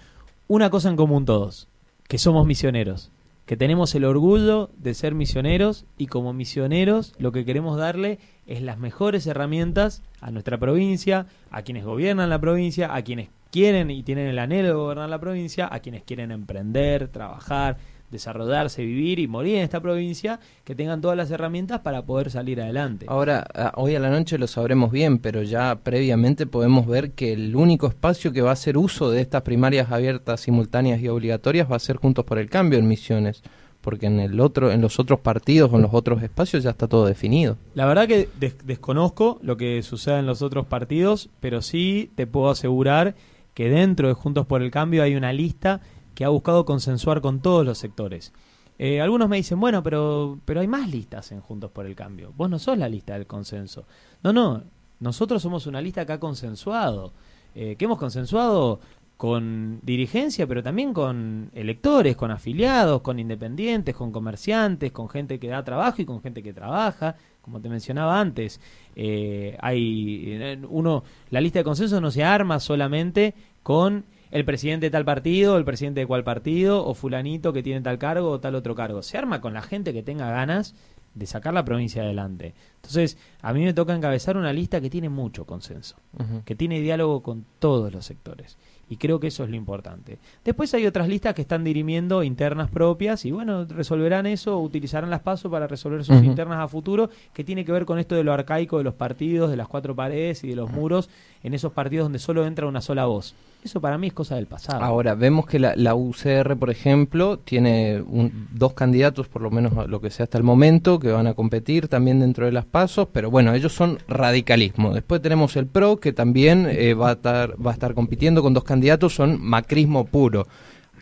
una 0.49 0.69
cosa 0.69 0.89
en 0.89 0.97
común 0.97 1.23
todos, 1.23 1.69
que 2.09 2.17
somos 2.17 2.45
misioneros, 2.45 3.09
que 3.45 3.57
tenemos 3.57 3.93
el 3.95 4.05
orgullo 4.05 4.69
de 4.77 4.93
ser 4.93 5.15
misioneros 5.15 5.85
y 5.97 6.07
como 6.07 6.33
misioneros 6.33 7.13
lo 7.17 7.31
que 7.31 7.45
queremos 7.45 7.77
darle 7.77 8.19
es 8.47 8.61
las 8.61 8.77
mejores 8.77 9.27
herramientas 9.27 10.03
a 10.21 10.31
nuestra 10.31 10.57
provincia, 10.57 11.25
a 11.49 11.61
quienes 11.63 11.83
gobiernan 11.83 12.29
la 12.29 12.39
provincia, 12.39 12.93
a 12.95 13.01
quienes 13.01 13.29
quieren 13.51 13.91
y 13.91 14.03
tienen 14.03 14.27
el 14.27 14.39
anhelo 14.39 14.69
de 14.69 14.73
gobernar 14.73 15.09
la 15.09 15.19
provincia, 15.19 15.67
a 15.71 15.79
quienes 15.79 16.03
quieren 16.03 16.31
emprender, 16.31 17.09
trabajar, 17.09 17.77
desarrollarse, 18.11 18.83
vivir 18.83 19.19
y 19.19 19.27
morir 19.27 19.55
en 19.57 19.61
esta 19.63 19.79
provincia, 19.79 20.39
que 20.63 20.75
tengan 20.75 21.01
todas 21.01 21.17
las 21.17 21.31
herramientas 21.31 21.79
para 21.79 22.03
poder 22.05 22.29
salir 22.29 22.61
adelante. 22.61 23.05
Ahora, 23.09 23.45
a- 23.53 23.73
hoy 23.75 23.95
a 23.95 23.99
la 23.99 24.09
noche 24.09 24.37
lo 24.37 24.47
sabremos 24.47 24.91
bien, 24.91 25.17
pero 25.17 25.41
ya 25.43 25.75
previamente 25.83 26.45
podemos 26.45 26.85
ver 26.87 27.11
que 27.11 27.33
el 27.33 27.55
único 27.55 27.87
espacio 27.87 28.31
que 28.31 28.41
va 28.41 28.49
a 28.51 28.53
hacer 28.53 28.77
uso 28.77 29.09
de 29.09 29.21
estas 29.21 29.41
primarias 29.43 29.91
abiertas, 29.91 30.41
simultáneas 30.41 31.01
y 31.01 31.07
obligatorias 31.07 31.71
va 31.71 31.75
a 31.75 31.79
ser 31.79 31.97
Juntos 31.97 32.25
por 32.25 32.37
el 32.37 32.49
Cambio 32.49 32.77
en 32.79 32.87
Misiones, 32.87 33.41
porque 33.81 34.05
en 34.05 34.19
el 34.19 34.39
otro, 34.39 34.71
en 34.71 34.79
los 34.81 34.99
otros 34.99 35.19
partidos 35.21 35.71
o 35.73 35.77
en 35.77 35.81
los 35.81 35.93
otros 35.93 36.21
espacios 36.21 36.63
ya 36.63 36.69
está 36.71 36.87
todo 36.87 37.05
definido. 37.05 37.57
La 37.73 37.85
verdad 37.87 38.07
que 38.07 38.29
des- 38.39 38.55
desconozco 38.65 39.39
lo 39.41 39.57
que 39.57 39.81
sucede 39.81 40.19
en 40.19 40.25
los 40.27 40.41
otros 40.43 40.67
partidos, 40.67 41.29
pero 41.39 41.61
sí 41.63 42.11
te 42.15 42.27
puedo 42.27 42.49
asegurar 42.51 43.15
que 43.55 43.69
dentro 43.69 44.07
de 44.07 44.13
Juntos 44.13 44.45
por 44.45 44.61
el 44.61 44.69
Cambio 44.71 45.01
hay 45.03 45.15
una 45.15 45.33
lista 45.33 45.81
que 46.21 46.25
ha 46.25 46.29
buscado 46.29 46.65
consensuar 46.65 47.19
con 47.19 47.39
todos 47.39 47.65
los 47.65 47.79
sectores. 47.79 48.31
Eh, 48.77 49.01
algunos 49.01 49.27
me 49.27 49.37
dicen, 49.37 49.59
bueno, 49.59 49.81
pero, 49.81 50.37
pero 50.45 50.59
hay 50.59 50.67
más 50.67 50.87
listas 50.87 51.31
en 51.31 51.41
Juntos 51.41 51.71
por 51.71 51.87
el 51.87 51.95
Cambio. 51.95 52.31
Vos 52.37 52.47
no 52.47 52.59
sos 52.59 52.77
la 52.77 52.87
lista 52.87 53.13
del 53.13 53.25
consenso. 53.25 53.85
No, 54.21 54.31
no, 54.31 54.61
nosotros 54.99 55.41
somos 55.41 55.65
una 55.65 55.81
lista 55.81 56.05
que 56.05 56.13
ha 56.13 56.19
consensuado, 56.19 57.11
eh, 57.55 57.75
que 57.75 57.85
hemos 57.85 57.97
consensuado 57.97 58.79
con 59.17 59.79
dirigencia, 59.81 60.45
pero 60.45 60.61
también 60.61 60.93
con 60.93 61.49
electores, 61.55 62.15
con 62.15 62.29
afiliados, 62.29 63.01
con 63.01 63.17
independientes, 63.17 63.95
con 63.95 64.11
comerciantes, 64.11 64.91
con 64.91 65.09
gente 65.09 65.39
que 65.39 65.47
da 65.47 65.63
trabajo 65.63 66.03
y 66.03 66.05
con 66.05 66.21
gente 66.21 66.43
que 66.43 66.53
trabaja, 66.53 67.15
como 67.41 67.59
te 67.59 67.67
mencionaba 67.67 68.19
antes. 68.19 68.61
Eh, 68.95 69.57
hay 69.59 70.59
uno, 70.69 71.03
la 71.31 71.41
lista 71.41 71.57
de 71.57 71.63
consenso 71.63 71.99
no 71.99 72.11
se 72.11 72.23
arma 72.23 72.59
solamente 72.59 73.33
con 73.63 74.05
el 74.31 74.45
presidente 74.45 74.87
de 74.87 74.89
tal 74.91 75.05
partido, 75.05 75.57
el 75.57 75.65
presidente 75.65 75.99
de 75.99 76.07
cual 76.07 76.23
partido, 76.23 76.85
o 76.85 76.93
fulanito 76.93 77.53
que 77.53 77.63
tiene 77.63 77.81
tal 77.81 77.97
cargo 77.97 78.29
o 78.29 78.39
tal 78.39 78.55
otro 78.55 78.75
cargo. 78.75 79.03
Se 79.03 79.17
arma 79.17 79.41
con 79.41 79.53
la 79.53 79.61
gente 79.61 79.93
que 79.93 80.03
tenga 80.03 80.29
ganas 80.31 80.73
de 81.13 81.25
sacar 81.25 81.53
la 81.53 81.65
provincia 81.65 82.03
adelante. 82.03 82.53
Entonces, 82.75 83.17
a 83.41 83.53
mí 83.53 83.63
me 83.63 83.73
toca 83.73 83.93
encabezar 83.93 84.37
una 84.37 84.53
lista 84.53 84.79
que 84.79 84.89
tiene 84.89 85.09
mucho 85.09 85.45
consenso 85.45 85.97
que 86.45 86.55
tiene 86.55 86.79
diálogo 86.79 87.21
con 87.21 87.45
todos 87.59 87.91
los 87.91 88.05
sectores. 88.05 88.57
Y 88.89 88.97
creo 88.97 89.19
que 89.21 89.27
eso 89.27 89.43
es 89.45 89.49
lo 89.49 89.55
importante. 89.55 90.17
Después 90.43 90.73
hay 90.73 90.85
otras 90.85 91.07
listas 91.07 91.33
que 91.33 91.41
están 91.41 91.63
dirimiendo 91.63 92.23
internas 92.23 92.69
propias 92.69 93.23
y 93.25 93.31
bueno, 93.31 93.63
resolverán 93.65 94.25
eso, 94.25 94.59
utilizarán 94.59 95.09
las 95.09 95.21
pasos 95.21 95.49
para 95.49 95.65
resolver 95.67 96.03
sus 96.03 96.17
internas 96.25 96.59
a 96.59 96.67
futuro, 96.67 97.09
que 97.33 97.43
tiene 97.45 97.63
que 97.63 97.71
ver 97.71 97.85
con 97.85 97.99
esto 97.99 98.15
de 98.15 98.23
lo 98.25 98.33
arcaico 98.33 98.77
de 98.79 98.83
los 98.83 98.93
partidos, 98.93 99.49
de 99.49 99.55
las 99.55 99.69
cuatro 99.69 99.95
paredes 99.95 100.43
y 100.43 100.49
de 100.49 100.55
los 100.57 100.69
muros, 100.71 101.09
en 101.43 101.53
esos 101.53 101.71
partidos 101.71 102.05
donde 102.05 102.19
solo 102.19 102.45
entra 102.45 102.67
una 102.67 102.81
sola 102.81 103.05
voz. 103.05 103.33
Eso 103.63 103.79
para 103.79 103.97
mí 103.99 104.07
es 104.07 104.13
cosa 104.13 104.35
del 104.35 104.47
pasado. 104.47 104.83
Ahora, 104.83 105.13
vemos 105.13 105.45
que 105.45 105.59
la, 105.59 105.75
la 105.75 105.93
UCR, 105.93 106.57
por 106.57 106.71
ejemplo, 106.71 107.37
tiene 107.37 108.01
un- 108.01 108.47
dos 108.51 108.73
candidatos, 108.73 109.27
por 109.27 109.43
lo 109.43 109.51
menos 109.51 109.87
lo 109.87 110.01
que 110.01 110.09
sea 110.09 110.23
hasta 110.23 110.39
el 110.39 110.43
momento, 110.43 110.97
que 110.97 111.11
van 111.11 111.27
a 111.27 111.35
competir 111.35 111.87
también 111.87 112.19
dentro 112.21 112.47
de 112.47 112.51
las 112.51 112.65
pasos, 112.65 113.07
pero 113.13 113.29
bueno, 113.29 113.53
ellos 113.53 113.71
son 113.71 113.99
radicalismo. 114.07 114.93
Después 114.95 115.21
tenemos 115.21 115.55
el 115.57 115.67
PRO, 115.67 115.97
que 115.97 116.11
también 116.11 116.67
eh, 116.71 116.95
va, 116.95 117.09
a 117.09 117.13
estar, 117.13 117.53
va 117.63 117.69
a 117.69 117.73
estar 117.73 117.93
compitiendo 117.93 118.41
con 118.41 118.53
dos 118.55 118.63
candidatos, 118.63 118.80
son 119.09 119.41
macrismo 119.41 120.05
puro. 120.05 120.47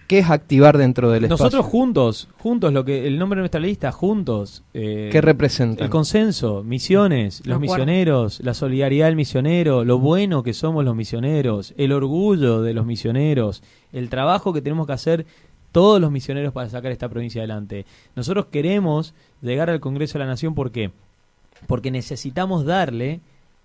¿Qué 0.09 0.17
es 0.17 0.29
activar 0.31 0.75
dentro 0.79 1.11
del 1.11 1.25
espacio? 1.25 1.45
Nosotros 1.45 1.65
juntos, 1.67 2.29
juntos, 2.39 2.73
lo 2.73 2.83
que 2.83 3.05
el 3.05 3.19
nombre 3.19 3.37
de 3.37 3.41
nuestra 3.41 3.59
lista, 3.59 3.91
juntos. 3.91 4.63
eh, 4.73 5.09
¿Qué 5.11 5.21
representan? 5.21 5.85
El 5.85 5.91
consenso, 5.91 6.63
misiones, 6.63 7.45
los 7.45 7.59
misioneros, 7.59 8.39
la 8.39 8.55
solidaridad 8.55 9.05
del 9.05 9.15
misionero, 9.15 9.85
lo 9.85 9.99
bueno 9.99 10.41
que 10.41 10.53
somos 10.53 10.83
los 10.83 10.95
misioneros, 10.95 11.75
el 11.77 11.91
orgullo 11.91 12.63
de 12.63 12.73
los 12.73 12.87
misioneros, 12.87 13.61
el 13.93 14.09
trabajo 14.09 14.51
que 14.51 14.63
tenemos 14.63 14.87
que 14.87 14.93
hacer 14.93 15.25
todos 15.71 16.01
los 16.01 16.09
misioneros 16.11 16.53
para 16.53 16.69
sacar 16.69 16.91
esta 16.91 17.07
provincia 17.07 17.41
adelante. 17.41 17.85
Nosotros 18.15 18.47
queremos 18.47 19.13
llegar 19.43 19.69
al 19.69 19.79
Congreso 19.79 20.17
de 20.17 20.25
la 20.25 20.31
Nación, 20.31 20.55
¿por 20.55 20.71
qué? 20.71 20.89
Porque 21.67 21.91
necesitamos 21.91 22.65
darle 22.65 23.19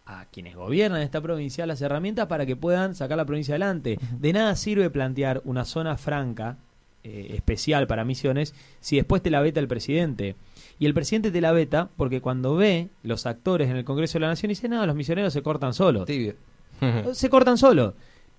a 0.06 0.26
quienes 0.26 0.54
gobiernan 0.54 1.02
esta 1.02 1.20
provincia 1.20 1.66
las 1.66 1.80
herramientas 1.80 2.26
para 2.26 2.46
que 2.46 2.56
puedan 2.56 2.94
sacar 2.94 3.16
la 3.16 3.24
provincia 3.24 3.52
adelante. 3.52 3.98
De 4.18 4.32
nada 4.32 4.54
sirve 4.56 4.90
plantear 4.90 5.40
una 5.44 5.64
zona 5.64 5.96
franca 5.96 6.58
eh, 7.02 7.34
especial 7.34 7.86
para 7.86 8.04
misiones 8.04 8.54
si 8.80 8.96
después 8.96 9.22
te 9.22 9.30
la 9.30 9.40
veta 9.40 9.60
el 9.60 9.68
presidente. 9.68 10.36
Y 10.78 10.86
el 10.86 10.94
presidente 10.94 11.30
te 11.30 11.40
la 11.40 11.52
veta 11.52 11.88
porque 11.96 12.20
cuando 12.20 12.56
ve 12.56 12.88
los 13.02 13.26
actores 13.26 13.70
en 13.70 13.76
el 13.76 13.84
Congreso 13.84 14.14
de 14.14 14.20
la 14.20 14.28
Nación 14.28 14.48
dice, 14.48 14.68
no, 14.68 14.84
los 14.86 14.96
misioneros 14.96 15.32
se 15.32 15.42
cortan 15.42 15.74
solos. 15.74 16.06
Tibio. 16.06 16.34
se 17.12 17.30
cortan 17.30 17.58
solos. 17.58 17.94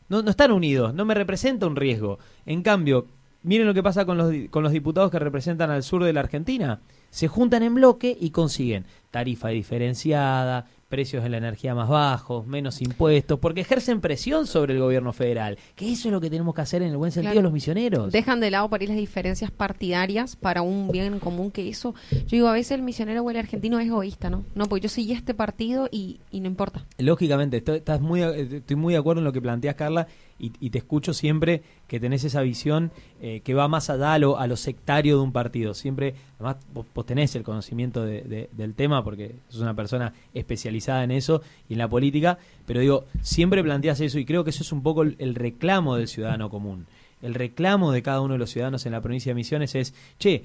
No, 0.09 0.21
no 0.21 0.29
están 0.29 0.51
unidos, 0.51 0.93
no 0.93 1.05
me 1.05 1.15
representa 1.15 1.65
un 1.65 1.75
riesgo. 1.75 2.19
En 2.45 2.61
cambio, 2.61 3.07
miren 3.41 3.67
lo 3.67 3.73
que 3.73 3.83
pasa 3.83 4.05
con 4.05 4.17
los, 4.17 4.33
con 4.49 4.63
los 4.63 4.71
diputados 4.71 5.09
que 5.11 5.19
representan 5.19 5.71
al 5.71 5.83
sur 5.83 6.03
de 6.03 6.13
la 6.13 6.19
Argentina. 6.19 6.81
Se 7.09 7.27
juntan 7.27 7.63
en 7.63 7.75
bloque 7.75 8.15
y 8.19 8.31
consiguen 8.31 8.85
tarifa 9.11 9.49
diferenciada, 9.49 10.65
precios 10.87 11.23
de 11.23 11.29
la 11.29 11.37
energía 11.37 11.73
más 11.73 11.89
bajos, 11.89 12.45
menos 12.47 12.81
impuestos, 12.81 13.39
porque 13.39 13.61
ejercen 13.61 14.01
presión 14.01 14.45
sobre 14.47 14.73
el 14.73 14.79
gobierno 14.79 15.13
federal. 15.13 15.57
Que 15.75 15.91
eso 15.91 16.07
es 16.09 16.11
lo 16.13 16.21
que 16.21 16.29
tenemos 16.29 16.53
que 16.53 16.61
hacer 16.61 16.81
en 16.83 16.89
el 16.91 16.97
buen 16.97 17.11
sentido 17.11 17.33
Claro. 17.33 17.43
los 17.45 17.53
misioneros. 17.53 18.11
Dejan 18.11 18.39
de 18.39 18.51
lado 18.51 18.69
por 18.69 18.79
ahí 18.81 18.87
las 18.87 18.97
diferencias 18.97 19.49
partidarias 19.51 20.35
para 20.35 20.61
un 20.61 20.89
bien 20.91 21.19
común 21.19 21.51
que 21.51 21.67
eso. 21.67 21.95
Yo 22.11 22.19
digo, 22.29 22.47
a 22.47 22.53
veces 22.53 22.71
el 22.73 22.81
misionero 22.83 23.23
o 23.23 23.29
el 23.31 23.37
argentino 23.37 23.79
es 23.79 23.87
egoísta, 23.87 24.29
¿no? 24.29 24.45
No, 24.53 24.65
pues 24.67 24.81
yo 24.83 24.89
seguí 24.89 25.11
este 25.13 25.33
partido 25.33 25.89
y, 25.91 26.19
y 26.31 26.39
no 26.39 26.47
importa. 26.47 26.85
Lógicamente, 26.97 27.57
estoy, 27.57 27.77
estás 27.77 27.99
muy, 28.01 28.21
estoy 28.21 28.75
muy 28.75 28.93
de 28.93 28.99
acuerdo 28.99 29.19
en 29.21 29.25
lo 29.25 29.33
que 29.33 29.41
planteas, 29.41 29.75
Carla, 29.75 30.07
y, 30.37 30.51
y 30.59 30.69
te 30.69 30.79
escucho 30.79 31.13
siempre 31.13 31.63
que 31.87 31.99
tenés 31.99 32.23
esa 32.25 32.41
visión 32.41 32.91
eh, 33.21 33.41
que 33.43 33.53
va 33.53 33.67
más 33.67 33.89
a 33.89 34.17
lo, 34.19 34.37
a 34.37 34.47
lo 34.47 34.57
sectario 34.57 35.17
de 35.17 35.23
un 35.23 35.31
partido. 35.31 35.73
Siempre, 35.73 36.13
además, 36.35 36.57
vos, 36.73 36.85
vos 36.93 37.05
tenés 37.05 37.35
el 37.35 37.43
conocimiento 37.43 38.03
de- 38.05 38.21
de- 38.23 38.49
del 38.51 38.73
tema 38.73 39.03
porque 39.03 39.35
sos 39.49 39.61
una 39.61 39.73
persona 39.73 40.13
especializada 40.33 41.03
en 41.03 41.11
eso 41.11 41.41
y 41.69 41.73
en 41.73 41.79
la 41.79 41.87
política, 41.87 42.37
pero 42.65 42.79
digo, 42.81 43.05
siempre 43.21 43.63
planteas 43.63 44.01
eso 44.01 44.19
y 44.19 44.25
creo 44.25 44.43
que 44.43 44.49
eso 44.49 44.63
es 44.63 44.71
un 44.71 44.83
poco 44.83 45.03
el 45.03 45.35
reclamo 45.35 45.95
del 45.95 46.07
ciudadano 46.07 46.49
común. 46.49 46.85
El 47.21 47.33
reclamo 47.33 47.91
de 47.93 48.01
cada 48.03 48.19
uno 48.21 48.33
de 48.33 48.39
los 48.39 48.49
ciudadanos 48.49 48.85
en 48.85 48.91
la 48.91 49.01
provincia 49.01 49.29
de 49.31 49.35
Misiones 49.35 49.73
es, 49.73 49.93
che, 50.19 50.43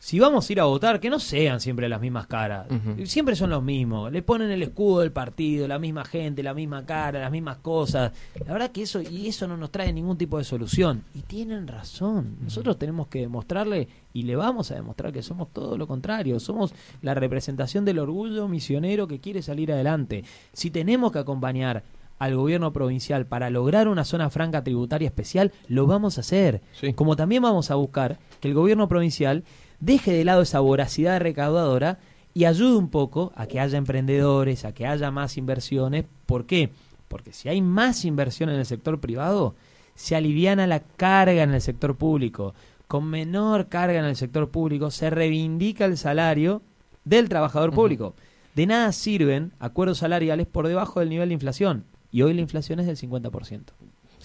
si 0.00 0.20
vamos 0.20 0.48
a 0.48 0.52
ir 0.52 0.60
a 0.60 0.64
votar, 0.64 1.00
que 1.00 1.10
no 1.10 1.18
sean 1.18 1.60
siempre 1.60 1.88
las 1.88 2.00
mismas 2.00 2.26
caras. 2.26 2.66
Siempre 3.04 3.34
son 3.34 3.50
los 3.50 3.62
mismos. 3.62 4.12
Le 4.12 4.22
ponen 4.22 4.50
el 4.50 4.62
escudo 4.62 5.00
del 5.00 5.10
partido, 5.10 5.66
la 5.66 5.78
misma 5.78 6.04
gente, 6.04 6.42
la 6.42 6.54
misma 6.54 6.86
cara, 6.86 7.20
las 7.20 7.32
mismas 7.32 7.58
cosas. 7.58 8.12
La 8.46 8.52
verdad 8.52 8.70
que 8.70 8.82
eso, 8.82 9.02
y 9.02 9.26
eso 9.26 9.48
no 9.48 9.56
nos 9.56 9.72
trae 9.72 9.92
ningún 9.92 10.16
tipo 10.16 10.38
de 10.38 10.44
solución. 10.44 11.02
Y 11.14 11.22
tienen 11.22 11.66
razón. 11.66 12.36
Nosotros 12.40 12.78
tenemos 12.78 13.08
que 13.08 13.20
demostrarle, 13.20 13.88
y 14.12 14.22
le 14.22 14.36
vamos 14.36 14.70
a 14.70 14.76
demostrar 14.76 15.12
que 15.12 15.22
somos 15.22 15.52
todo 15.52 15.76
lo 15.76 15.86
contrario. 15.88 16.38
Somos 16.38 16.72
la 17.02 17.14
representación 17.14 17.84
del 17.84 17.98
orgullo 17.98 18.46
misionero 18.46 19.08
que 19.08 19.20
quiere 19.20 19.42
salir 19.42 19.72
adelante. 19.72 20.24
Si 20.52 20.70
tenemos 20.70 21.10
que 21.10 21.18
acompañar 21.18 21.82
al 22.18 22.36
gobierno 22.36 22.72
provincial 22.72 23.26
para 23.26 23.50
lograr 23.50 23.88
una 23.88 24.04
zona 24.04 24.30
franca 24.30 24.64
tributaria 24.64 25.06
especial, 25.06 25.52
lo 25.68 25.86
vamos 25.86 26.18
a 26.18 26.20
hacer. 26.20 26.62
Sí. 26.72 26.92
Como 26.92 27.16
también 27.16 27.42
vamos 27.42 27.70
a 27.70 27.76
buscar 27.76 28.18
que 28.40 28.48
el 28.48 28.54
gobierno 28.54 28.88
provincial 28.88 29.44
deje 29.80 30.12
de 30.12 30.24
lado 30.24 30.42
esa 30.42 30.60
voracidad 30.60 31.20
recaudadora 31.20 31.98
y 32.34 32.44
ayude 32.44 32.76
un 32.76 32.88
poco 32.88 33.32
a 33.34 33.46
que 33.46 33.60
haya 33.60 33.78
emprendedores, 33.78 34.64
a 34.64 34.72
que 34.72 34.86
haya 34.86 35.10
más 35.10 35.36
inversiones. 35.36 36.04
¿Por 36.26 36.46
qué? 36.46 36.70
Porque 37.08 37.32
si 37.32 37.48
hay 37.48 37.60
más 37.62 38.04
inversión 38.04 38.50
en 38.50 38.58
el 38.58 38.66
sector 38.66 39.00
privado, 39.00 39.54
se 39.94 40.14
aliviana 40.14 40.66
la 40.66 40.80
carga 40.80 41.42
en 41.42 41.54
el 41.54 41.60
sector 41.60 41.96
público. 41.96 42.54
Con 42.86 43.06
menor 43.06 43.68
carga 43.68 43.98
en 43.98 44.04
el 44.04 44.16
sector 44.16 44.48
público 44.50 44.90
se 44.90 45.10
reivindica 45.10 45.84
el 45.84 45.96
salario 45.96 46.62
del 47.04 47.28
trabajador 47.28 47.72
público. 47.72 48.14
De 48.54 48.66
nada 48.66 48.92
sirven 48.92 49.52
acuerdos 49.58 49.98
salariales 49.98 50.46
por 50.46 50.68
debajo 50.68 51.00
del 51.00 51.08
nivel 51.08 51.28
de 51.28 51.34
inflación. 51.34 51.84
Y 52.10 52.22
hoy 52.22 52.34
la 52.34 52.40
inflación 52.40 52.80
es 52.80 52.86
del 52.86 52.96
50%. 52.96 53.62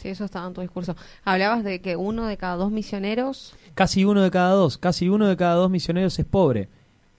Sí, 0.03 0.09
eso 0.09 0.25
estaba 0.25 0.45
en 0.47 0.53
tu 0.53 0.59
discurso. 0.59 0.97
Hablabas 1.23 1.63
de 1.63 1.79
que 1.79 1.95
uno 1.95 2.25
de 2.25 2.35
cada 2.35 2.57
dos 2.57 2.73
misioneros. 2.73 3.55
Casi 3.73 4.03
uno 4.03 4.21
de 4.21 4.31
cada 4.31 4.49
dos, 4.49 4.77
casi 4.77 5.07
uno 5.07 5.29
de 5.29 5.37
cada 5.37 5.55
dos 5.55 5.71
misioneros 5.71 6.19
es 6.19 6.25
pobre. 6.25 6.67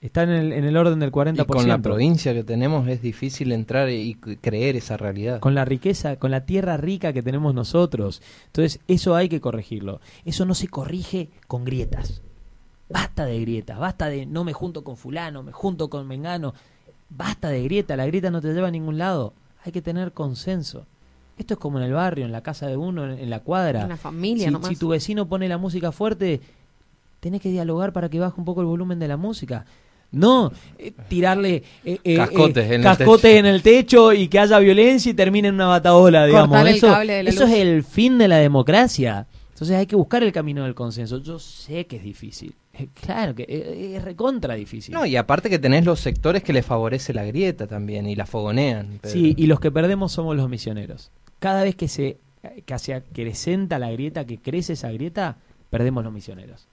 Está 0.01 0.21
en 0.21 0.29
el, 0.29 0.53
en 0.53 0.65
el 0.65 0.77
orden 0.77 0.99
del 0.99 1.11
40%. 1.11 1.41
Y 1.41 1.45
con 1.47 1.67
la 1.67 1.79
provincia 1.79 2.35
que 2.35 2.43
tenemos 2.43 2.87
es 2.87 3.01
difícil 3.01 3.53
entrar 3.53 3.89
y 3.89 4.13
creer 4.13 4.75
esa 4.75 4.97
realidad. 4.97 5.39
con 5.39 5.55
la 5.55 5.65
riqueza, 5.65 6.17
con 6.17 6.29
la 6.29 6.45
tierra 6.45 6.77
rica 6.77 7.11
que 7.11 7.23
tenemos 7.23 7.55
nosotros. 7.55 8.21
Entonces, 8.45 8.79
eso 8.87 9.15
hay 9.15 9.29
que 9.29 9.41
corregirlo. 9.41 9.99
Eso 10.23 10.45
no 10.45 10.53
se 10.53 10.67
corrige 10.67 11.31
con 11.47 11.65
grietas. 11.65 12.21
Basta 12.87 13.25
de 13.25 13.41
grietas, 13.41 13.79
basta 13.79 14.09
de 14.09 14.27
no 14.27 14.43
me 14.43 14.53
junto 14.53 14.83
con 14.83 14.95
fulano, 14.95 15.41
me 15.41 15.53
junto 15.53 15.89
con 15.89 16.07
mengano. 16.07 16.53
Basta 17.09 17.49
de 17.49 17.63
grieta, 17.63 17.95
la 17.95 18.05
grieta 18.05 18.29
no 18.29 18.41
te 18.41 18.53
lleva 18.53 18.67
a 18.67 18.71
ningún 18.71 18.99
lado. 18.99 19.33
Hay 19.63 19.71
que 19.71 19.81
tener 19.81 20.11
consenso. 20.11 20.85
Esto 21.37 21.55
es 21.55 21.59
como 21.59 21.79
en 21.79 21.85
el 21.85 21.93
barrio, 21.93 22.25
en 22.25 22.31
la 22.31 22.41
casa 22.41 22.67
de 22.67 22.77
uno, 22.77 23.03
en, 23.05 23.19
en 23.19 23.29
la 23.29 23.41
cuadra. 23.41 23.81
En 23.81 23.89
la 23.89 23.97
familia 23.97 24.45
si, 24.45 24.51
nomás. 24.51 24.69
si 24.69 24.75
tu 24.75 24.89
vecino 24.89 25.27
pone 25.27 25.49
la 25.49 25.57
música 25.57 25.91
fuerte, 25.91 26.39
tenés 27.19 27.41
que 27.41 27.49
dialogar 27.49 27.91
para 27.91 28.09
que 28.09 28.19
baje 28.19 28.35
un 28.37 28.45
poco 28.45 28.61
el 28.61 28.67
volumen 28.67 28.99
de 28.99 29.07
la 29.07 29.17
música. 29.17 29.65
No 30.11 30.51
eh, 30.77 30.93
tirarle 31.09 31.63
eh, 31.83 31.99
eh, 32.03 32.15
Cascotes 32.15 32.63
eh, 32.63 32.67
en 32.67 32.73
el 32.75 32.83
cascotes 32.83 33.21
techo. 33.23 33.37
en 33.37 33.45
el 33.47 33.61
techo 33.61 34.13
y 34.13 34.27
que 34.29 34.39
haya 34.39 34.59
violencia 34.59 35.11
y 35.11 35.13
termine 35.13 35.49
en 35.49 35.55
una 35.55 35.65
bataola, 35.67 36.25
digamos. 36.25 36.49
Cortar 36.49 36.67
eso 36.67 36.87
cable 36.87 37.13
de 37.13 37.23
la 37.23 37.29
eso 37.31 37.43
luz. 37.43 37.51
es 37.51 37.59
el 37.59 37.83
fin 37.83 38.17
de 38.17 38.27
la 38.29 38.37
democracia. 38.37 39.27
Entonces 39.49 39.75
hay 39.75 39.85
que 39.87 39.95
buscar 39.95 40.23
el 40.23 40.31
camino 40.31 40.63
del 40.63 40.75
consenso. 40.75 41.17
Yo 41.17 41.39
sé 41.39 41.85
que 41.87 41.97
es 41.97 42.03
difícil. 42.03 42.53
Claro 43.01 43.33
que 43.35 43.45
es 43.95 44.03
recontra 44.03 44.53
difícil. 44.55 44.93
No, 44.93 45.05
y 45.05 45.15
aparte 45.15 45.49
que 45.49 45.59
tenés 45.59 45.85
los 45.85 46.01
sectores 46.01 46.43
que 46.43 46.51
les 46.53 46.65
favorece 46.65 47.13
la 47.13 47.23
grieta 47.23 47.65
también 47.67 48.05
y 48.05 48.15
la 48.15 48.25
fogonean. 48.25 48.99
Pedro. 49.01 49.13
Sí, 49.13 49.33
y 49.37 49.47
los 49.47 49.59
que 49.61 49.71
perdemos 49.71 50.11
somos 50.11 50.35
los 50.35 50.49
misioneros. 50.49 51.09
Cada 51.45 51.61
vez 51.63 51.75
que 51.75 51.87
se 51.87 52.17
que 52.65 52.79
se 52.79 52.93
acrecenta 52.95 53.77
la 53.77 53.91
grieta, 53.91 54.25
que 54.25 54.37
crece 54.39 54.73
esa 54.73 54.91
grieta, 54.91 55.37
perdemos 55.69 56.03
los 56.03 56.11
misioneros. 56.11 56.67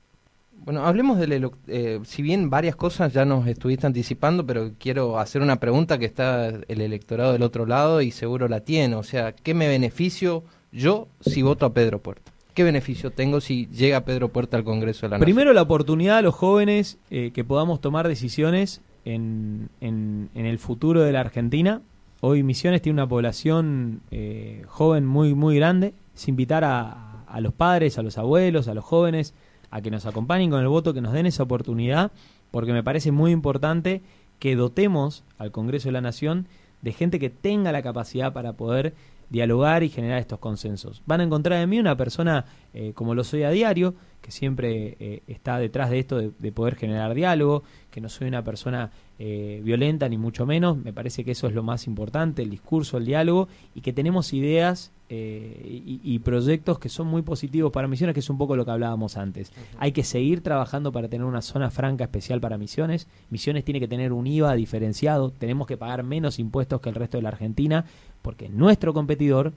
Bueno, 0.64 0.86
hablemos 0.86 1.18
del... 1.18 1.50
eh, 1.66 2.00
si 2.04 2.22
bien 2.22 2.48
varias 2.48 2.74
cosas 2.76 3.12
ya 3.12 3.24
nos 3.26 3.46
estuviste 3.46 3.86
anticipando, 3.86 4.46
pero 4.46 4.70
quiero 4.78 5.18
hacer 5.18 5.42
una 5.42 5.56
pregunta 5.60 5.98
que 5.98 6.06
está 6.06 6.48
el 6.48 6.80
electorado 6.80 7.32
del 7.34 7.42
otro 7.42 7.66
lado 7.66 8.00
y 8.00 8.12
seguro 8.12 8.48
la 8.48 8.60
tiene. 8.60 8.94
O 8.96 9.02
sea, 9.02 9.32
¿qué 9.32 9.52
me 9.54 9.68
beneficio 9.68 10.42
yo 10.72 11.06
si 11.20 11.42
voto 11.42 11.66
a 11.66 11.74
Pedro 11.74 11.98
Puerta? 11.98 12.32
¿Qué 12.54 12.64
beneficio 12.64 13.10
tengo 13.10 13.40
si 13.42 13.66
llega 13.66 14.06
Pedro 14.06 14.28
Puerta 14.28 14.56
al 14.56 14.64
Congreso 14.64 15.02
de 15.06 15.10
la 15.10 15.16
Nación? 15.18 15.24
Primero 15.26 15.52
la 15.52 15.62
oportunidad 15.62 16.16
a 16.18 16.22
los 16.22 16.34
jóvenes 16.34 16.96
eh, 17.10 17.30
que 17.34 17.44
podamos 17.44 17.80
tomar 17.82 18.08
decisiones 18.08 18.80
en, 19.04 19.68
en- 19.82 20.30
en 20.34 20.46
el 20.46 20.58
futuro 20.58 21.02
de 21.02 21.12
la 21.12 21.20
Argentina. 21.20 21.82
Hoy 22.24 22.44
Misiones 22.44 22.80
tiene 22.82 22.94
una 22.94 23.08
población 23.08 24.00
eh, 24.12 24.62
joven 24.68 25.04
muy, 25.04 25.34
muy 25.34 25.56
grande. 25.56 25.92
Es 26.14 26.28
invitar 26.28 26.62
a, 26.62 27.40
los 27.40 27.52
padres, 27.52 27.98
a 27.98 28.02
los 28.02 28.16
abuelos, 28.16 28.68
a 28.68 28.74
los 28.74 28.84
jóvenes 28.84 29.34
a 29.72 29.80
que 29.80 29.90
nos 29.90 30.06
acompañen 30.06 30.48
con 30.48 30.60
el 30.60 30.68
voto, 30.68 30.94
que 30.94 31.00
nos 31.00 31.14
den 31.14 31.26
esa 31.26 31.42
oportunidad, 31.42 32.12
porque 32.52 32.72
me 32.72 32.84
parece 32.84 33.10
muy 33.10 33.32
importante 33.32 34.02
que 34.38 34.54
dotemos 34.54 35.24
al 35.36 35.50
Congreso 35.50 35.88
de 35.88 35.94
la 35.94 36.00
Nación 36.00 36.46
de 36.80 36.92
gente 36.92 37.18
que 37.18 37.28
tenga 37.28 37.72
la 37.72 37.82
capacidad 37.82 38.32
para 38.32 38.52
poder 38.52 38.94
dialogar 39.28 39.82
y 39.82 39.88
generar 39.88 40.20
estos 40.20 40.38
consensos. 40.38 41.02
Van 41.06 41.22
a 41.22 41.24
encontrar 41.24 41.60
en 41.60 41.70
mí 41.70 41.80
una 41.80 41.96
persona 41.96 42.44
eh, 42.72 42.92
como 42.94 43.16
lo 43.16 43.24
soy 43.24 43.42
a 43.42 43.50
diario, 43.50 43.96
que 44.20 44.30
siempre 44.30 44.96
eh, 45.00 45.22
está 45.26 45.58
detrás 45.58 45.90
de 45.90 45.98
esto 45.98 46.18
de, 46.18 46.30
de 46.38 46.52
poder 46.52 46.76
generar 46.76 47.14
diálogo, 47.14 47.64
que 47.90 48.00
no 48.00 48.08
soy 48.08 48.28
una 48.28 48.44
persona 48.44 48.92
eh, 49.24 49.60
violenta 49.62 50.08
ni 50.08 50.18
mucho 50.18 50.46
menos, 50.46 50.76
me 50.76 50.92
parece 50.92 51.22
que 51.22 51.30
eso 51.30 51.46
es 51.46 51.54
lo 51.54 51.62
más 51.62 51.86
importante, 51.86 52.42
el 52.42 52.50
discurso, 52.50 52.98
el 52.98 53.04
diálogo, 53.04 53.46
y 53.72 53.80
que 53.80 53.92
tenemos 53.92 54.32
ideas 54.32 54.90
eh, 55.08 55.62
y, 55.64 56.00
y 56.02 56.18
proyectos 56.18 56.80
que 56.80 56.88
son 56.88 57.06
muy 57.06 57.22
positivos 57.22 57.70
para 57.70 57.86
Misiones, 57.86 58.14
que 58.14 58.18
es 58.20 58.30
un 58.30 58.36
poco 58.36 58.56
lo 58.56 58.64
que 58.64 58.72
hablábamos 58.72 59.16
antes. 59.16 59.52
Hay 59.78 59.92
que 59.92 60.02
seguir 60.02 60.42
trabajando 60.42 60.90
para 60.90 61.06
tener 61.06 61.24
una 61.24 61.40
zona 61.40 61.70
franca 61.70 62.02
especial 62.02 62.40
para 62.40 62.58
Misiones. 62.58 63.06
Misiones 63.30 63.64
tiene 63.64 63.78
que 63.78 63.86
tener 63.86 64.12
un 64.12 64.26
IVA 64.26 64.54
diferenciado, 64.54 65.30
tenemos 65.30 65.68
que 65.68 65.76
pagar 65.76 66.02
menos 66.02 66.40
impuestos 66.40 66.80
que 66.80 66.88
el 66.88 66.96
resto 66.96 67.18
de 67.18 67.22
la 67.22 67.28
Argentina, 67.28 67.84
porque 68.22 68.48
nuestro 68.48 68.92
competidor 68.92 69.52